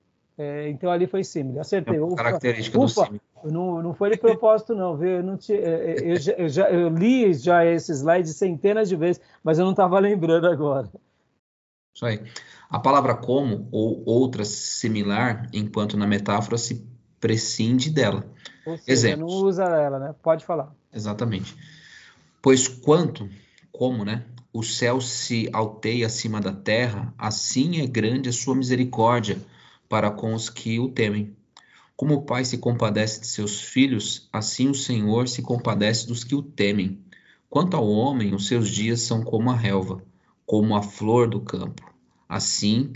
é, 0.42 0.70
então 0.70 0.90
ali 0.90 1.06
foi 1.06 1.24
símile. 1.24 1.60
Acertei. 1.60 1.98
É 1.98 2.02
ufa, 2.02 2.16
característica 2.16 2.80
ufa, 2.80 3.02
do 3.02 3.06
símile. 3.06 3.22
Não, 3.44 3.82
não 3.84 3.94
foi 3.94 4.10
de 4.10 4.18
propósito, 4.18 4.74
não, 4.74 4.98
viu? 4.98 5.10
Eu, 5.10 5.24
não 5.24 5.38
te, 5.38 5.54
é, 5.54 5.92
é, 5.92 6.12
eu, 6.12 6.16
já, 6.20 6.32
eu, 6.32 6.50
já, 6.50 6.70
eu 6.72 6.90
li 6.90 7.32
já 7.36 7.64
esse 7.64 7.92
slide 7.92 8.34
centenas 8.34 8.90
de 8.90 8.96
vezes, 8.96 9.22
mas 9.44 9.60
eu 9.60 9.66
não 9.66 9.72
estava 9.72 10.00
lembrando 10.00 10.48
agora. 10.48 10.90
Isso 11.94 12.06
aí. 12.08 12.24
A 12.68 12.80
palavra 12.80 13.14
como 13.14 13.68
ou 13.72 14.04
outra 14.04 14.44
similar, 14.44 15.48
enquanto 15.54 15.96
na 15.96 16.08
metáfora 16.08 16.58
se 16.58 16.88
prescinde 17.20 17.92
dela. 17.92 18.26
Ou 18.66 18.78
seja, 18.80 18.92
Exemplos. 18.92 19.32
não 19.32 19.48
usa 19.48 19.64
ela, 19.66 20.00
né? 20.00 20.16
Pode 20.24 20.44
falar. 20.44 20.74
Exatamente. 20.92 21.56
Pois 22.42 22.68
quanto, 22.68 23.30
como, 23.72 24.04
né? 24.04 24.24
O 24.52 24.64
céu 24.64 25.00
se 25.00 25.48
alteia 25.54 26.08
acima 26.08 26.42
da 26.42 26.52
terra, 26.52 27.14
assim 27.16 27.80
é 27.80 27.86
grande 27.86 28.30
a 28.30 28.34
sua 28.34 28.56
misericórdia 28.56 29.38
para 29.92 30.10
com 30.10 30.34
os 30.34 30.50
que 30.50 30.80
o 30.80 30.88
temem. 30.88 31.36
Como 31.98 32.14
o 32.14 32.22
pai 32.22 32.46
se 32.46 32.58
compadece 32.58 33.20
de 33.20 33.28
seus 33.28 33.60
filhos, 33.60 34.30
assim 34.32 34.70
o 34.70 34.74
Senhor 34.74 35.28
se 35.28 35.42
compadece 35.42 36.08
dos 36.08 36.24
que 36.24 36.34
o 36.34 36.42
temem. 36.42 36.98
Quanto 37.50 37.76
ao 37.76 37.86
homem, 37.86 38.34
os 38.34 38.48
seus 38.48 38.70
dias 38.70 39.02
são 39.02 39.22
como 39.22 39.52
a 39.52 39.54
relva, 39.54 40.02
como 40.46 40.78
a 40.78 40.82
flor 40.82 41.28
do 41.28 41.42
campo. 41.42 41.94
Assim, 42.30 42.94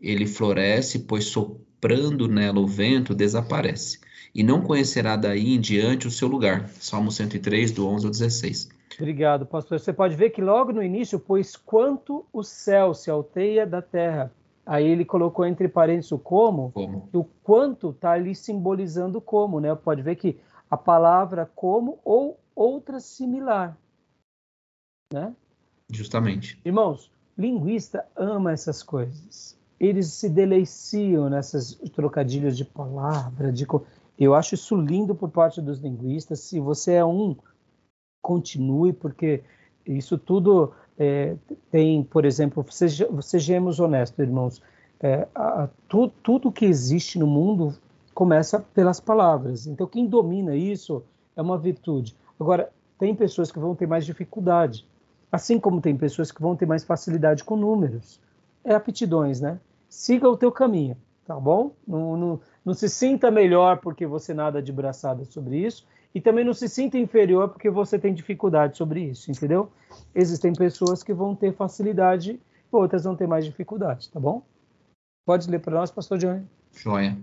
ele 0.00 0.24
floresce, 0.24 1.00
pois 1.00 1.24
soprando 1.24 2.28
nela 2.28 2.60
o 2.60 2.66
vento, 2.66 3.12
desaparece. 3.12 3.98
E 4.32 4.44
não 4.44 4.62
conhecerá 4.62 5.16
daí 5.16 5.52
em 5.52 5.60
diante 5.60 6.06
o 6.06 6.12
seu 6.12 6.28
lugar. 6.28 6.70
Salmo 6.78 7.10
103, 7.10 7.72
do 7.72 7.88
11 7.88 8.06
ao 8.06 8.12
16. 8.12 8.68
Obrigado, 9.00 9.46
pastor. 9.46 9.80
Você 9.80 9.92
pode 9.92 10.14
ver 10.14 10.30
que 10.30 10.40
logo 10.40 10.72
no 10.72 10.82
início, 10.82 11.18
pois 11.18 11.56
quanto 11.56 12.24
o 12.32 12.44
céu 12.44 12.94
se 12.94 13.10
alteia 13.10 13.66
da 13.66 13.82
terra. 13.82 14.32
Aí 14.66 14.84
ele 14.84 15.04
colocou 15.04 15.46
entre 15.46 15.68
parênteses 15.68 16.10
o 16.10 16.18
como, 16.18 16.72
como? 16.72 17.08
e 17.14 17.16
o 17.16 17.24
quanto 17.44 17.90
está 17.90 18.12
ali 18.12 18.34
simbolizando 18.34 19.20
como, 19.20 19.60
né? 19.60 19.72
Pode 19.76 20.02
ver 20.02 20.16
que 20.16 20.40
a 20.68 20.76
palavra 20.76 21.48
como 21.54 22.00
ou 22.04 22.40
outra 22.54 22.98
similar, 22.98 23.78
né? 25.12 25.32
Justamente. 25.88 26.60
Irmãos, 26.64 27.12
Linguista 27.38 28.04
ama 28.16 28.52
essas 28.52 28.82
coisas. 28.82 29.56
Eles 29.78 30.08
se 30.08 30.28
deliciam 30.28 31.28
nessas 31.28 31.74
trocadilhos 31.94 32.56
de 32.56 32.64
palavra, 32.64 33.52
de 33.52 33.66
eu 34.18 34.34
acho 34.34 34.54
isso 34.54 34.74
lindo 34.74 35.14
por 35.14 35.30
parte 35.30 35.60
dos 35.60 35.78
linguistas. 35.80 36.40
Se 36.40 36.58
você 36.58 36.94
é 36.94 37.04
um, 37.04 37.36
continue, 38.22 38.92
porque 38.92 39.44
isso 39.84 40.16
tudo 40.16 40.72
é, 40.98 41.36
tem, 41.70 42.02
por 42.02 42.24
exemplo, 42.24 42.64
seja, 42.70 43.08
sejamos 43.22 43.80
honestos, 43.80 44.18
irmãos, 44.18 44.62
é, 45.00 45.26
a, 45.34 45.68
tu, 45.88 46.08
tudo 46.22 46.52
que 46.52 46.64
existe 46.64 47.18
no 47.18 47.26
mundo 47.26 47.74
começa 48.14 48.60
pelas 48.74 48.98
palavras. 48.98 49.66
Então, 49.66 49.86
quem 49.86 50.06
domina 50.06 50.56
isso 50.56 51.02
é 51.36 51.42
uma 51.42 51.58
virtude. 51.58 52.16
Agora, 52.40 52.70
tem 52.98 53.14
pessoas 53.14 53.52
que 53.52 53.58
vão 53.58 53.74
ter 53.74 53.86
mais 53.86 54.06
dificuldade. 54.06 54.86
Assim 55.30 55.60
como 55.60 55.80
tem 55.80 55.96
pessoas 55.96 56.32
que 56.32 56.40
vão 56.40 56.56
ter 56.56 56.66
mais 56.66 56.82
facilidade 56.82 57.44
com 57.44 57.56
números. 57.56 58.20
É 58.64 58.74
aptidões, 58.74 59.40
né? 59.40 59.60
Siga 59.88 60.28
o 60.28 60.36
teu 60.36 60.50
caminho, 60.50 60.96
tá 61.26 61.38
bom? 61.38 61.72
Não, 61.86 62.16
não, 62.16 62.40
não 62.64 62.74
se 62.74 62.88
sinta 62.88 63.30
melhor 63.30 63.78
porque 63.78 64.06
você 64.06 64.32
nada 64.32 64.62
de 64.62 64.72
braçada 64.72 65.24
sobre 65.24 65.58
isso 65.58 65.86
e 66.16 66.20
também 66.22 66.46
não 66.46 66.54
se 66.54 66.66
sinta 66.66 66.96
inferior 66.96 67.50
porque 67.50 67.68
você 67.68 67.98
tem 67.98 68.14
dificuldade 68.14 68.78
sobre 68.78 69.02
isso, 69.02 69.30
entendeu? 69.30 69.70
Existem 70.14 70.50
pessoas 70.54 71.02
que 71.02 71.12
vão 71.12 71.36
ter 71.36 71.52
facilidade, 71.52 72.40
outras 72.72 73.04
vão 73.04 73.14
ter 73.14 73.28
mais 73.28 73.44
dificuldade, 73.44 74.08
tá 74.08 74.18
bom? 74.18 74.42
Pode 75.26 75.46
ler 75.50 75.60
para 75.60 75.78
nós, 75.78 75.90
pastor 75.90 76.16
Johnny. 76.16 76.42
Joia. 76.74 77.18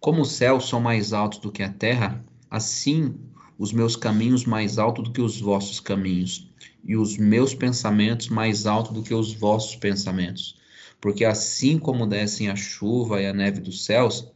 Como 0.00 0.22
os 0.22 0.32
céus 0.32 0.68
são 0.68 0.80
mais 0.80 1.12
altos 1.12 1.38
do 1.38 1.52
que 1.52 1.62
a 1.62 1.72
terra, 1.72 2.20
assim 2.50 3.14
os 3.56 3.72
meus 3.72 3.94
caminhos 3.94 4.44
mais 4.44 4.76
altos 4.76 5.04
do 5.04 5.12
que 5.12 5.22
os 5.22 5.40
vossos 5.40 5.78
caminhos, 5.78 6.50
e 6.82 6.96
os 6.96 7.16
meus 7.16 7.54
pensamentos 7.54 8.28
mais 8.28 8.66
altos 8.66 8.92
do 8.92 9.04
que 9.04 9.14
os 9.14 9.32
vossos 9.32 9.76
pensamentos. 9.76 10.58
Porque 11.00 11.24
assim 11.24 11.78
como 11.78 12.08
descem 12.08 12.48
a 12.48 12.56
chuva 12.56 13.22
e 13.22 13.26
a 13.26 13.32
neve 13.32 13.60
dos 13.60 13.84
céus, 13.84 14.26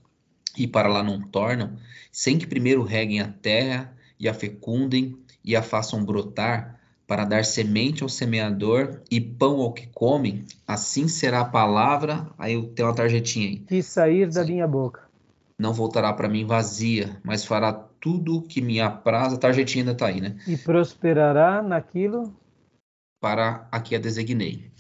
e 0.57 0.65
para 0.65 0.89
lá 0.89 1.03
não 1.03 1.21
tornam, 1.21 1.77
sem 2.13 2.39
que 2.39 2.47
primeiro 2.47 2.85
reguem 2.85 3.21
a 3.21 3.27
terra 3.27 3.96
e 4.19 4.29
a 4.29 4.35
fecundem 4.35 5.17
e 5.45 5.55
a 5.55 5.63
façam 5.63 6.05
brotar, 6.05 6.81
para 7.07 7.25
dar 7.25 7.45
semente 7.45 8.03
ao 8.03 8.09
semeador 8.09 9.01
e 9.09 9.21
pão 9.21 9.61
ao 9.61 9.73
que 9.73 9.87
come, 9.87 10.45
assim 10.67 11.07
será 11.07 11.43
a 11.43 11.45
palavra. 11.45 12.29
Aí 12.37 12.55
eu 12.55 12.67
tenho 12.69 12.89
uma 12.89 12.95
tarjetinha 12.95 13.49
aí. 13.49 13.59
Que 13.59 13.81
sair 13.81 14.29
da 14.29 14.45
minha 14.45 14.67
boca. 14.67 15.07
Não 15.59 15.73
voltará 15.73 16.13
para 16.13 16.29
mim 16.29 16.45
vazia, 16.45 17.21
mas 17.23 17.45
fará 17.45 17.73
tudo 17.73 18.43
que 18.43 18.61
me 18.61 18.81
apraz, 18.81 19.33
a 19.33 19.39
tarjetinha 19.39 19.83
ainda 19.83 19.93
está 19.93 20.07
aí, 20.07 20.21
né? 20.21 20.37
E 20.47 20.57
prosperará 20.57 21.63
naquilo 21.63 22.35
para 23.21 23.67
a 23.71 23.81
que 23.81 23.95
a 23.95 23.99
designei. 23.99 24.71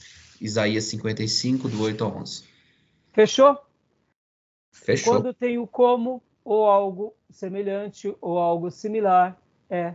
Isaías 0.40 0.85
55, 0.85 1.68
do 1.68 1.83
8 1.83 2.05
ao 2.05 2.16
11. 2.18 2.44
Fechou? 3.12 3.59
Fechou. 4.72 5.14
Quando 5.14 5.33
tem 5.33 5.59
o 5.59 5.66
como 5.66 6.22
ou 6.44 6.66
algo 6.66 7.15
semelhante 7.31 8.15
ou 8.21 8.39
algo 8.39 8.71
similar, 8.71 9.41
é 9.69 9.95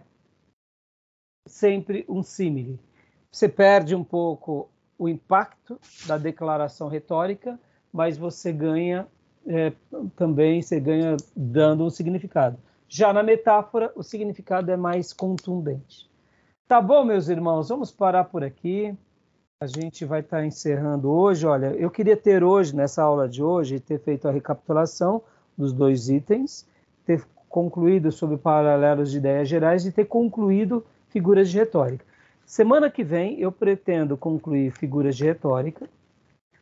sempre 1.48 2.06
um 2.08 2.22
símile. 2.22 2.80
Você 3.32 3.48
perde 3.48 3.96
um 3.96 4.04
pouco 4.04 4.70
o 4.98 5.10
impacto 5.10 5.80
da 6.06 6.17
declaração 6.17 6.88
retórica, 6.88 7.60
mas 7.91 8.17
você 8.17 8.52
ganha 8.52 9.08
é, 9.48 9.74
também, 10.15 10.62
você 10.62 10.80
ganha 10.80 11.17
dando 11.36 11.86
um 11.86 11.89
significado. 11.89 12.58
Já 12.88 13.13
na 13.13 13.24
metáfora, 13.24 13.91
o 13.96 14.04
significado 14.04 14.70
é 14.70 14.78
mais 14.78 15.13
contundente. 15.13 16.10
Tá 16.67 16.82
bom, 16.82 17.04
meus 17.04 17.30
irmãos, 17.30 17.70
vamos 17.70 17.91
parar 17.91 18.26
por 18.26 18.44
aqui. 18.44 18.96
A 19.62 19.67
gente 19.67 20.06
vai 20.06 20.20
estar 20.20 20.38
tá 20.38 20.46
encerrando 20.46 21.10
hoje. 21.10 21.46
Olha, 21.46 21.67
eu 21.78 21.89
queria 21.89 22.17
ter 22.17 22.44
hoje, 22.44 22.76
nessa 22.76 23.04
aula 23.04 23.28
de 23.28 23.41
hoje, 23.44 23.80
ter 23.80 24.00
feito 24.00 24.28
a 24.28 24.32
recapitulação 24.32 25.22
dos 25.58 25.74
dois 25.74 26.10
itens, 26.10 26.67
ter 27.05 27.25
concluído 27.49 28.11
sobre 28.11 28.37
paralelos 28.37 29.11
de 29.11 29.17
ideias 29.17 29.47
gerais 29.47 29.85
e 29.85 29.91
ter 29.91 30.05
concluído 30.05 30.85
figuras 31.09 31.49
de 31.49 31.57
retórica. 31.57 32.05
Semana 32.45 32.89
que 32.89 33.03
vem 33.03 33.39
eu 33.39 33.51
pretendo 33.51 34.17
concluir 34.17 34.71
figuras 34.71 35.15
de 35.15 35.25
retórica. 35.25 35.89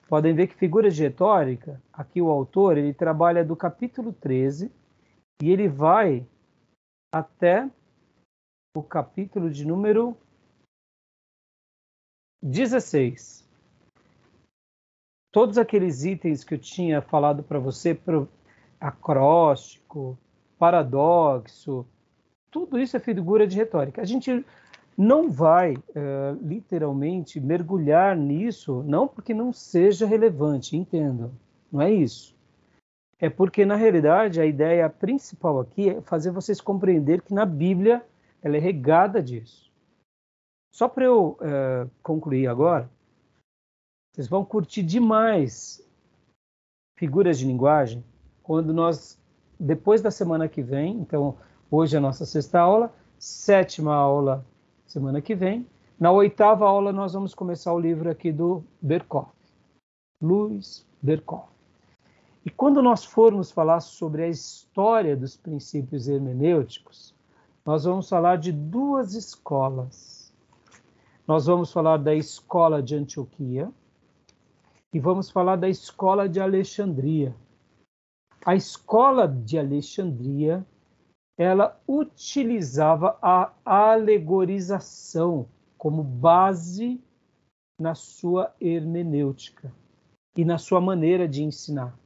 Podem 0.07 0.33
ver 0.33 0.47
que 0.47 0.55
figuras 0.55 0.95
de 0.95 1.03
retórica, 1.03 1.81
aqui 1.93 2.21
o 2.21 2.29
autor, 2.29 2.77
ele 2.77 2.93
trabalha 2.93 3.45
do 3.45 3.55
capítulo 3.55 4.11
13 4.11 4.71
e 5.41 5.51
ele 5.51 5.67
vai 5.67 6.25
até 7.13 7.69
o 8.75 8.81
capítulo 8.81 9.49
de 9.49 9.65
número 9.65 10.17
16. 12.41 13.47
Todos 15.31 15.57
aqueles 15.57 16.03
itens 16.03 16.43
que 16.43 16.55
eu 16.55 16.59
tinha 16.59 17.01
falado 17.01 17.43
para 17.43 17.59
você, 17.59 17.99
acróstico, 18.79 20.17
paradoxo, 20.59 21.87
tudo 22.51 22.77
isso 22.77 22.95
é 22.95 22.99
figura 22.99 23.47
de 23.47 23.55
retórica. 23.55 24.01
A 24.01 24.05
gente 24.05 24.45
não 24.95 25.31
vai 25.31 25.75
uh, 25.75 26.37
literalmente 26.41 27.39
mergulhar 27.39 28.15
nisso, 28.15 28.83
não 28.85 29.07
porque 29.07 29.33
não 29.33 29.51
seja 29.51 30.05
relevante, 30.05 30.77
entendo, 30.77 31.31
não 31.71 31.81
é 31.81 31.91
isso 31.91 32.37
é 33.19 33.29
porque, 33.29 33.65
na 33.65 33.75
realidade, 33.75 34.39
a 34.39 34.45
ideia 34.45 34.89
principal 34.89 35.59
aqui 35.59 35.89
é 35.89 36.01
fazer 36.01 36.31
vocês 36.31 36.61
compreender 36.61 37.21
que 37.21 37.33
na 37.33 37.45
Bíblia 37.45 38.05
ela 38.41 38.55
é 38.55 38.59
regada 38.59 39.21
disso. 39.21 39.69
Só 40.73 40.87
para 40.87 41.03
eu 41.03 41.37
é, 41.41 41.87
concluir 42.01 42.47
agora, 42.47 42.89
vocês 44.13 44.27
vão 44.27 44.45
curtir 44.45 44.83
demais 44.83 45.85
figuras 46.97 47.37
de 47.37 47.45
linguagem 47.45 48.03
quando 48.41 48.73
nós, 48.73 49.18
depois 49.59 50.01
da 50.01 50.09
semana 50.09 50.47
que 50.47 50.61
vem, 50.61 50.99
então 50.99 51.37
hoje 51.69 51.95
é 51.95 51.99
a 51.99 52.01
nossa 52.01 52.25
sexta 52.25 52.59
aula, 52.59 52.93
sétima 53.17 53.93
aula 53.93 54.45
semana 54.87 55.21
que 55.21 55.35
vem, 55.35 55.67
na 55.99 56.11
oitava 56.11 56.67
aula 56.67 56.93
nós 56.93 57.13
vamos 57.13 57.35
começar 57.35 57.73
o 57.73 57.79
livro 57.79 58.09
aqui 58.09 58.31
do 58.31 58.63
Berkoff, 58.81 59.31
Luiz 60.21 60.85
Berkoff. 61.01 61.49
E 62.45 62.49
quando 62.49 62.81
nós 62.81 63.03
formos 63.03 63.51
falar 63.51 63.81
sobre 63.81 64.23
a 64.23 64.27
história 64.29 65.15
dos 65.15 65.35
princípios 65.35 66.07
hermenêuticos, 66.07 67.13
nós 67.65 67.83
vamos 67.83 68.07
falar 68.07 68.37
de 68.37 68.51
duas 68.51 69.13
escolas. 69.13 70.33
Nós 71.27 71.45
vamos 71.45 71.71
falar 71.71 71.97
da 71.97 72.15
escola 72.15 72.81
de 72.81 72.95
Antioquia 72.95 73.69
e 74.91 74.99
vamos 74.99 75.29
falar 75.29 75.57
da 75.57 75.69
escola 75.69 76.27
de 76.27 76.39
Alexandria. 76.39 77.35
A 78.45 78.55
escola 78.55 79.27
de 79.27 79.57
Alexandria 79.57 80.65
ela 81.37 81.79
utilizava 81.87 83.17
a 83.21 83.53
alegorização 83.65 85.47
como 85.77 86.03
base 86.03 87.01
na 87.79 87.95
sua 87.95 88.53
hermenêutica 88.59 89.71
e 90.35 90.43
na 90.43 90.57
sua 90.57 90.81
maneira 90.81 91.27
de 91.27 91.43
ensinar. 91.43 91.97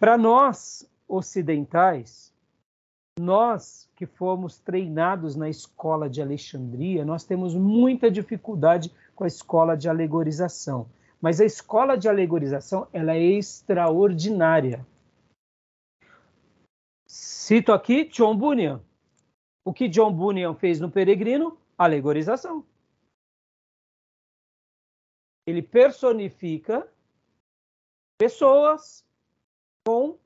Para 0.00 0.18
nós 0.18 0.88
ocidentais, 1.06 2.32
nós 3.20 3.88
que 3.94 4.06
fomos 4.06 4.58
treinados 4.58 5.36
na 5.36 5.48
escola 5.48 6.10
de 6.10 6.20
Alexandria, 6.20 7.04
nós 7.04 7.22
temos 7.22 7.54
muita 7.54 8.10
dificuldade 8.10 8.92
com 9.14 9.22
a 9.22 9.28
escola 9.28 9.76
de 9.76 9.88
alegorização. 9.88 10.86
Mas 11.20 11.40
a 11.40 11.44
escola 11.44 11.96
de 11.96 12.08
alegorização 12.08 12.88
ela 12.92 13.14
é 13.14 13.22
extraordinária. 13.22 14.84
Cito 17.44 17.74
aqui 17.74 18.06
John 18.06 18.34
Bunyan. 18.34 18.82
O 19.62 19.70
que 19.70 19.86
John 19.86 20.10
Bunyan 20.10 20.54
fez 20.54 20.80
no 20.80 20.90
Peregrino? 20.90 21.60
Alegorização. 21.76 22.64
Ele 25.46 25.60
personifica 25.60 26.90
pessoas 28.16 29.06
com 29.86 30.18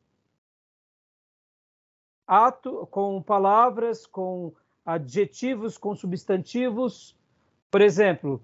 ato, 2.25 2.87
com 2.87 3.21
palavras, 3.21 4.07
com 4.07 4.55
adjetivos, 4.87 5.77
com 5.77 5.97
substantivos. 5.97 7.17
Por 7.69 7.81
exemplo, 7.81 8.41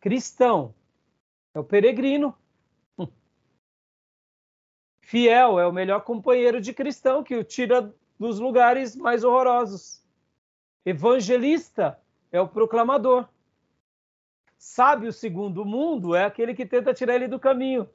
cristão 0.00 0.74
é 1.54 1.60
o 1.60 1.64
peregrino. 1.64 2.36
Fiel 5.00 5.58
é 5.58 5.66
o 5.66 5.72
melhor 5.72 6.04
companheiro 6.04 6.60
de 6.60 6.74
cristão 6.74 7.24
que 7.24 7.34
o 7.34 7.42
tira 7.42 7.90
dos 8.18 8.40
lugares 8.40 8.96
mais 8.96 9.22
horrorosos. 9.24 10.02
Evangelista 10.84 11.98
é 12.32 12.40
o 12.40 12.48
proclamador. 12.48 13.28
Sábio 14.58 15.12
segundo 15.12 15.62
o 15.62 15.64
mundo 15.64 16.14
é 16.14 16.24
aquele 16.24 16.54
que 16.54 16.66
tenta 16.66 16.92
tirar 16.92 17.14
ele 17.14 17.28
do 17.28 17.38
caminho. 17.38 17.88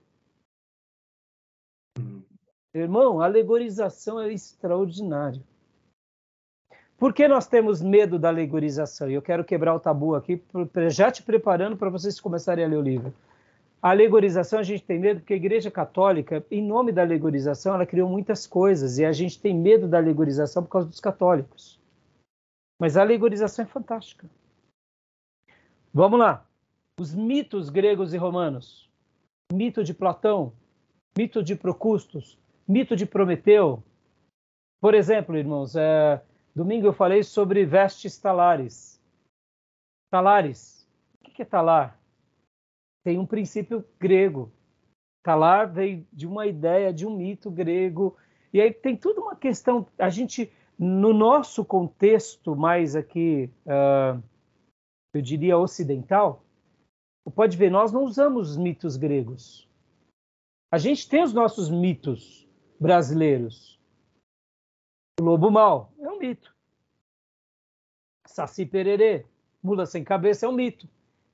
Irmão, 2.74 3.20
a 3.20 3.26
alegorização 3.26 4.20
é 4.20 4.32
extraordinária. 4.32 5.42
Por 6.98 7.14
que 7.14 7.28
nós 7.28 7.46
temos 7.46 7.82
medo 7.82 8.18
da 8.18 8.30
alegorização? 8.30 9.10
E 9.10 9.14
eu 9.14 9.22
quero 9.22 9.44
quebrar 9.44 9.76
o 9.76 9.80
tabu 9.80 10.16
aqui, 10.16 10.42
já 10.90 11.12
te 11.12 11.22
preparando 11.22 11.76
para 11.76 11.90
vocês 11.90 12.20
começarem 12.20 12.64
a 12.64 12.68
ler 12.68 12.78
o 12.78 12.82
livro. 12.82 13.14
A 13.84 13.90
alegorização 13.90 14.60
a 14.60 14.64
gente 14.64 14.82
tem 14.86 14.98
medo 14.98 15.20
porque 15.20 15.34
a 15.34 15.36
Igreja 15.36 15.70
Católica, 15.70 16.46
em 16.50 16.66
nome 16.66 16.94
da 16.94 17.02
alegorização, 17.02 17.76
ela 17.76 17.86
criou 17.86 18.10
muitas 18.10 18.48
coisas 18.48 18.98
e 18.98 19.04
a 19.04 19.12
gente 19.12 19.42
tem 19.42 19.54
medo 19.54 19.90
da 19.90 19.98
alegorização 19.98 20.64
por 20.64 20.70
causa 20.70 20.88
dos 20.88 21.02
católicos. 21.02 21.78
Mas 22.80 22.96
a 22.96 23.02
alegorização 23.02 23.66
é 23.66 23.68
fantástica. 23.68 24.30
Vamos 25.94 26.18
lá. 26.18 26.48
Os 26.98 27.14
mitos 27.14 27.70
gregos 27.70 28.14
e 28.14 28.18
romanos. 28.18 28.90
Mito 29.52 29.84
de 29.84 29.94
Platão, 29.94 30.54
mito 31.18 31.44
de 31.44 31.54
Procustos, 31.54 32.40
mito 32.66 32.96
de 32.96 33.06
Prometeu. 33.06 33.84
Por 34.80 34.94
exemplo, 34.94 35.36
irmãos, 35.36 35.76
é, 35.76 36.24
domingo 36.56 36.88
eu 36.88 36.94
falei 36.94 37.22
sobre 37.22 37.66
vestes 37.66 38.18
talares. 38.18 38.98
Talares. 40.10 40.88
O 41.20 41.30
que 41.30 41.42
é 41.42 41.46
talar? 41.46 42.02
Tem 43.04 43.20
um 43.20 43.26
princípio 43.26 43.86
grego. 44.00 44.52
Talar 45.22 45.72
veio 45.72 46.08
de 46.12 46.26
uma 46.26 46.48
ideia, 46.48 46.94
de 46.94 47.06
um 47.06 47.16
mito 47.16 47.52
grego. 47.52 48.18
E 48.54 48.62
aí 48.62 48.72
tem 48.72 48.96
toda 48.96 49.22
uma 49.22 49.36
questão. 49.36 49.86
A 49.98 50.10
gente, 50.10 50.52
no 50.78 51.14
nosso 51.14 51.64
contexto 51.66 52.56
mais 52.56 52.96
aqui, 52.96 53.50
uh, 53.66 54.22
eu 55.14 55.22
diria 55.22 55.58
ocidental, 55.58 56.44
pode 57.36 57.58
ver, 57.58 57.70
nós 57.70 57.92
não 57.92 58.04
usamos 58.04 58.52
os 58.52 58.58
mitos 58.58 58.98
gregos. 58.98 59.68
A 60.72 60.78
gente 60.78 61.08
tem 61.08 61.24
os 61.24 61.34
nossos 61.34 61.70
mitos 61.70 62.48
brasileiros. 62.80 63.80
O 65.20 65.24
lobo 65.24 65.52
mau 65.52 65.94
é 66.00 66.10
um 66.10 66.18
mito. 66.18 66.54
Saci 68.26 68.66
pererê, 68.66 69.26
mula 69.62 69.86
sem 69.86 70.04
cabeça 70.04 70.46
é 70.46 70.50
um 70.50 70.54
mito. 70.54 70.90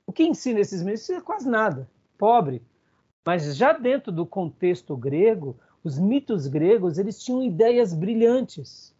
O 0.09 0.11
que 0.11 0.23
ensina 0.23 0.59
esses 0.59 0.81
mitos 0.81 1.07
é 1.11 1.21
quase 1.21 1.47
nada, 1.47 1.87
pobre. 2.17 2.63
Mas 3.23 3.55
já 3.55 3.73
dentro 3.73 4.11
do 4.11 4.25
contexto 4.25 4.97
grego, 4.97 5.55
os 5.83 5.99
mitos 5.99 6.47
gregos 6.47 6.97
eles 6.97 7.23
tinham 7.23 7.43
ideias 7.43 7.93
brilhantes. 7.93 8.91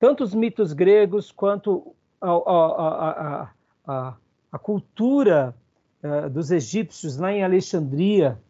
Tanto 0.00 0.24
os 0.24 0.32
mitos 0.32 0.72
gregos 0.72 1.30
quanto 1.30 1.94
a, 2.18 2.30
a, 2.30 3.52
a, 3.86 4.16
a 4.50 4.58
cultura 4.58 5.54
uh, 6.02 6.30
dos 6.30 6.50
egípcios 6.50 7.18
lá 7.18 7.30
em 7.30 7.44
Alexandria. 7.44 8.40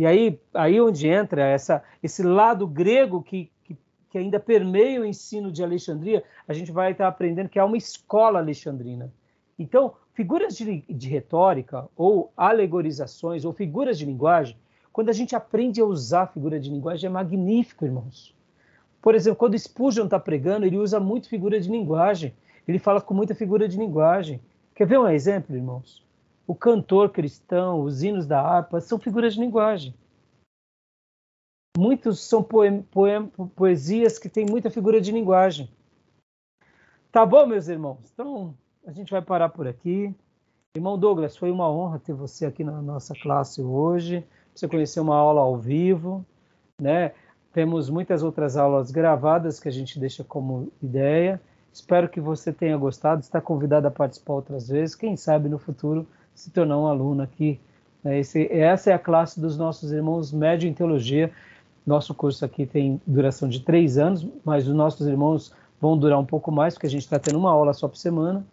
E 0.00 0.04
aí, 0.04 0.40
aí 0.54 0.80
onde 0.80 1.06
entra 1.06 1.46
essa, 1.46 1.84
esse 2.02 2.24
lado 2.24 2.66
grego 2.66 3.22
que, 3.22 3.48
que, 3.62 3.78
que 4.10 4.18
ainda 4.18 4.40
permeia 4.40 5.00
o 5.00 5.06
ensino 5.06 5.52
de 5.52 5.62
Alexandria, 5.62 6.24
a 6.48 6.52
gente 6.52 6.72
vai 6.72 6.90
estar 6.90 7.06
aprendendo 7.06 7.48
que 7.48 7.60
é 7.60 7.64
uma 7.64 7.76
escola 7.76 8.40
alexandrina. 8.40 9.12
Então, 9.62 9.94
figuras 10.12 10.56
de, 10.56 10.80
de 10.88 11.08
retórica, 11.08 11.88
ou 11.96 12.32
alegorizações, 12.36 13.44
ou 13.44 13.52
figuras 13.52 13.98
de 13.98 14.04
linguagem, 14.04 14.56
quando 14.92 15.08
a 15.08 15.12
gente 15.12 15.34
aprende 15.34 15.80
a 15.80 15.84
usar 15.84 16.26
figura 16.26 16.60
de 16.60 16.68
linguagem, 16.68 17.06
é 17.08 17.10
magnífico, 17.10 17.84
irmãos. 17.84 18.34
Por 19.00 19.14
exemplo, 19.14 19.38
quando 19.38 19.58
Spurgeon 19.58 20.04
está 20.04 20.20
pregando, 20.20 20.66
ele 20.66 20.76
usa 20.76 21.00
muito 21.00 21.28
figura 21.28 21.60
de 21.60 21.70
linguagem. 21.70 22.34
Ele 22.68 22.78
fala 22.78 23.00
com 23.00 23.14
muita 23.14 23.34
figura 23.34 23.66
de 23.66 23.76
linguagem. 23.76 24.40
Quer 24.74 24.86
ver 24.86 24.98
um 24.98 25.08
exemplo, 25.08 25.56
irmãos? 25.56 26.04
O 26.46 26.54
cantor 26.54 27.10
cristão, 27.10 27.82
os 27.82 28.02
hinos 28.02 28.26
da 28.26 28.40
harpa, 28.40 28.80
são 28.80 28.98
figuras 28.98 29.34
de 29.34 29.40
linguagem. 29.40 29.94
Muitos 31.76 32.20
são 32.20 32.42
poem, 32.42 32.82
poem, 32.82 33.26
poesias 33.56 34.18
que 34.18 34.28
têm 34.28 34.44
muita 34.44 34.70
figura 34.70 35.00
de 35.00 35.10
linguagem. 35.10 35.70
Tá 37.10 37.24
bom, 37.26 37.46
meus 37.46 37.66
irmãos? 37.68 38.10
Então, 38.12 38.54
a 38.86 38.92
gente 38.92 39.10
vai 39.10 39.22
parar 39.22 39.48
por 39.48 39.66
aqui. 39.66 40.14
Irmão 40.74 40.98
Douglas, 40.98 41.36
foi 41.36 41.50
uma 41.50 41.70
honra 41.70 41.98
ter 41.98 42.12
você 42.12 42.46
aqui 42.46 42.64
na 42.64 42.80
nossa 42.82 43.14
classe 43.14 43.62
hoje. 43.62 44.24
Você 44.54 44.66
conheceu 44.66 45.02
uma 45.02 45.16
aula 45.16 45.40
ao 45.40 45.56
vivo, 45.56 46.24
né? 46.80 47.12
Temos 47.52 47.90
muitas 47.90 48.22
outras 48.22 48.56
aulas 48.56 48.90
gravadas 48.90 49.60
que 49.60 49.68
a 49.68 49.72
gente 49.72 49.98
deixa 49.98 50.24
como 50.24 50.72
ideia. 50.82 51.40
Espero 51.72 52.08
que 52.08 52.20
você 52.20 52.52
tenha 52.52 52.76
gostado. 52.76 53.20
Está 53.20 53.40
convidado 53.40 53.86
a 53.86 53.90
participar 53.90 54.34
outras 54.34 54.68
vezes. 54.68 54.94
Quem 54.94 55.16
sabe 55.16 55.48
no 55.48 55.58
futuro 55.58 56.06
se 56.34 56.50
tornar 56.50 56.78
um 56.78 56.86
aluno 56.86 57.22
aqui. 57.22 57.60
Né? 58.02 58.18
Esse, 58.18 58.50
essa 58.50 58.90
é 58.90 58.94
a 58.94 58.98
classe 58.98 59.38
dos 59.38 59.56
nossos 59.56 59.92
irmãos 59.92 60.32
médio 60.32 60.68
em 60.68 60.74
teologia. 60.74 61.30
Nosso 61.86 62.14
curso 62.14 62.44
aqui 62.44 62.64
tem 62.64 63.00
duração 63.06 63.48
de 63.48 63.60
três 63.60 63.98
anos, 63.98 64.26
mas 64.44 64.66
os 64.66 64.74
nossos 64.74 65.06
irmãos 65.06 65.54
vão 65.80 65.98
durar 65.98 66.18
um 66.18 66.24
pouco 66.24 66.50
mais, 66.50 66.74
porque 66.74 66.86
a 66.86 66.90
gente 66.90 67.02
está 67.02 67.18
tendo 67.18 67.38
uma 67.38 67.50
aula 67.50 67.72
só 67.74 67.88
por 67.88 67.96
semana. 67.96 68.44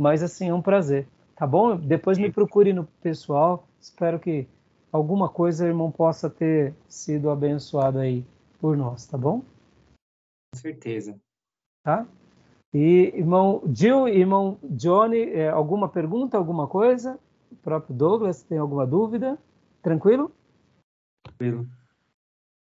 Mas 0.00 0.22
assim, 0.22 0.48
é 0.48 0.54
um 0.54 0.62
prazer. 0.62 1.06
Tá 1.36 1.46
bom? 1.46 1.76
Depois 1.76 2.16
me 2.16 2.32
procure 2.32 2.72
no 2.72 2.86
pessoal. 3.02 3.68
Espero 3.78 4.18
que 4.18 4.48
alguma 4.90 5.28
coisa 5.28 5.64
o 5.64 5.68
irmão 5.68 5.90
possa 5.90 6.30
ter 6.30 6.74
sido 6.88 7.28
abençoado 7.28 7.98
aí 7.98 8.24
por 8.58 8.76
nós, 8.76 9.06
tá 9.06 9.18
bom? 9.18 9.40
Com 10.52 10.58
certeza. 10.58 11.20
Tá? 11.84 12.06
E 12.72 13.12
irmão 13.14 13.62
Jill, 13.74 14.08
irmão 14.08 14.58
Johnny, 14.62 15.22
é, 15.30 15.48
alguma 15.50 15.88
pergunta, 15.88 16.38
alguma 16.38 16.66
coisa? 16.66 17.18
O 17.52 17.56
próprio 17.56 17.94
Douglas, 17.94 18.42
tem 18.42 18.56
alguma 18.56 18.86
dúvida? 18.86 19.38
Tranquilo? 19.82 20.32
Tranquilo. 21.24 21.66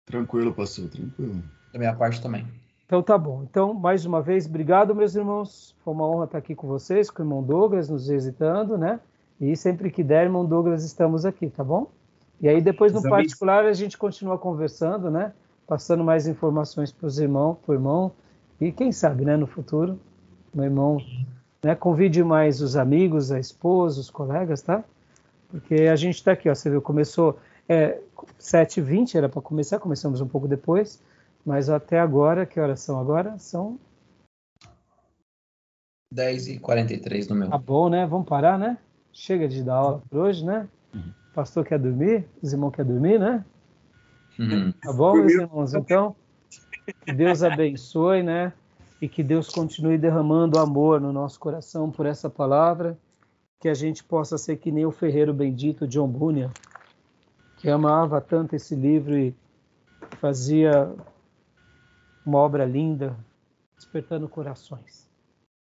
Tranquilo, 0.06 0.54
pastor, 0.54 0.88
tranquilo. 0.88 1.42
Da 1.72 1.78
minha 1.78 1.94
parte 1.94 2.22
também. 2.22 2.46
Então 2.86 3.02
tá 3.02 3.18
bom. 3.18 3.42
Então, 3.42 3.74
mais 3.74 4.06
uma 4.06 4.22
vez, 4.22 4.46
obrigado, 4.46 4.94
meus 4.94 5.16
irmãos. 5.16 5.74
Foi 5.84 5.92
uma 5.92 6.08
honra 6.08 6.26
estar 6.26 6.38
aqui 6.38 6.54
com 6.54 6.68
vocês, 6.68 7.10
com 7.10 7.20
o 7.20 7.24
irmão 7.24 7.42
Douglas, 7.42 7.88
nos 7.88 8.06
visitando, 8.06 8.78
né? 8.78 9.00
E 9.40 9.56
sempre 9.56 9.90
que 9.90 10.04
der, 10.04 10.24
irmão 10.24 10.44
Douglas, 10.44 10.84
estamos 10.84 11.26
aqui, 11.26 11.50
tá 11.50 11.64
bom? 11.64 11.88
E 12.40 12.48
aí 12.48 12.60
depois, 12.60 12.92
no 12.92 13.02
particular, 13.02 13.64
a 13.64 13.72
gente 13.72 13.98
continua 13.98 14.38
conversando, 14.38 15.10
né? 15.10 15.32
Passando 15.66 16.04
mais 16.04 16.28
informações 16.28 16.92
para 16.92 17.08
os 17.08 17.18
irmãos, 17.18 17.56
para 17.64 17.72
o 17.72 17.74
irmão. 17.74 18.12
E 18.60 18.70
quem 18.70 18.92
sabe, 18.92 19.24
né, 19.24 19.36
no 19.36 19.48
futuro, 19.48 19.98
meu 20.54 20.64
irmão, 20.64 20.98
né? 21.64 21.74
Convide 21.74 22.22
mais 22.22 22.62
os 22.62 22.76
amigos, 22.76 23.32
a 23.32 23.40
esposa, 23.40 24.00
os 24.00 24.10
colegas, 24.10 24.62
tá? 24.62 24.84
Porque 25.48 25.74
a 25.74 25.96
gente 25.96 26.14
está 26.14 26.32
aqui, 26.32 26.48
ó. 26.48 26.54
Você 26.54 26.70
viu, 26.70 26.80
começou 26.80 27.36
é, 27.68 27.98
7h20, 28.40 29.16
era 29.16 29.28
para 29.28 29.42
começar, 29.42 29.80
começamos 29.80 30.20
um 30.20 30.28
pouco 30.28 30.46
depois. 30.46 31.02
Mas 31.46 31.70
até 31.70 32.00
agora, 32.00 32.44
que 32.44 32.58
horas 32.58 32.80
são 32.80 32.98
agora? 32.98 33.38
São 33.38 33.78
10 36.12 36.48
e 36.48 36.58
43 36.58 37.28
no 37.28 37.36
meu. 37.36 37.50
Tá 37.50 37.56
bom, 37.56 37.88
né? 37.88 38.04
Vamos 38.04 38.28
parar, 38.28 38.58
né? 38.58 38.76
Chega 39.12 39.46
de 39.46 39.62
dar 39.62 39.76
aula 39.76 40.02
por 40.10 40.18
hoje, 40.18 40.44
né? 40.44 40.68
Uhum. 40.92 41.12
O 41.30 41.34
pastor 41.34 41.64
quer 41.64 41.78
dormir, 41.78 42.28
os 42.42 42.52
irmãos 42.52 42.72
querem 42.72 42.90
dormir, 42.90 43.20
né? 43.20 43.44
Uhum. 44.36 44.72
Tá 44.72 44.92
bom, 44.92 45.14
meus 45.14 45.32
irmãos? 45.32 45.72
Então, 45.72 46.16
que 47.04 47.12
Deus 47.12 47.44
abençoe, 47.44 48.24
né? 48.24 48.52
E 49.00 49.08
que 49.08 49.22
Deus 49.22 49.48
continue 49.48 49.96
derramando 49.96 50.58
amor 50.58 51.00
no 51.00 51.12
nosso 51.12 51.38
coração 51.38 51.92
por 51.92 52.06
essa 52.06 52.28
palavra, 52.28 52.98
que 53.60 53.68
a 53.68 53.74
gente 53.74 54.02
possa 54.02 54.36
ser 54.36 54.56
que 54.56 54.72
nem 54.72 54.84
o 54.84 54.90
ferreiro 54.90 55.32
bendito 55.32 55.86
John 55.86 56.08
Bunyan, 56.08 56.50
que 57.58 57.70
amava 57.70 58.20
tanto 58.20 58.56
esse 58.56 58.74
livro 58.74 59.16
e 59.16 59.34
fazia 60.18 60.92
uma 62.26 62.38
obra 62.38 62.64
linda, 62.64 63.16
despertando 63.76 64.28
corações. 64.28 65.08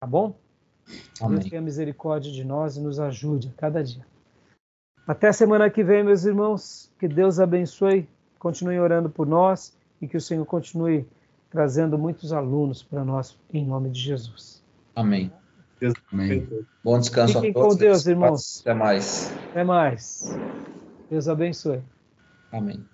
Tá 0.01 0.05
bom? 0.07 0.36
Amém. 1.22 1.39
Deus 1.39 1.49
tenha 1.49 1.62
misericórdia 1.62 2.32
de 2.32 2.43
nós 2.43 2.76
e 2.76 2.82
nos 2.82 2.99
ajude 2.99 3.51
a 3.55 3.60
cada 3.60 3.84
dia. 3.84 4.05
Até 5.07 5.32
semana 5.32 5.70
que 5.70 5.84
vem, 5.84 6.03
meus 6.03 6.26
irmãos. 6.26 6.91
Que 6.99 7.07
Deus 7.07 7.39
abençoe. 7.39 8.07
Continue 8.38 8.80
orando 8.80 9.10
por 9.10 9.26
nós 9.26 9.76
e 10.01 10.07
que 10.07 10.18
o 10.18 10.22
Senhor 10.22 10.45
continue 10.45 11.05
trazendo 11.49 11.97
muitos 11.97 12.32
alunos 12.32 12.84
para 12.84 13.03
nós, 13.03 13.38
em 13.51 13.66
nome 13.66 13.89
de 13.89 13.99
Jesus. 13.99 14.64
Amém. 14.95 15.32
Amém. 16.12 16.47
Bom 16.84 16.99
descanso 16.99 17.34
Fiquem 17.36 17.51
a 17.51 17.53
todos. 17.53 17.74
com 17.74 17.80
Deus, 17.80 18.05
irmãos. 18.05 18.62
Até 18.62 18.74
mais. 18.74 19.34
Até 19.49 19.64
mais. 19.64 20.38
Deus 21.10 21.28
abençoe. 21.28 21.82
Amém. 22.51 22.86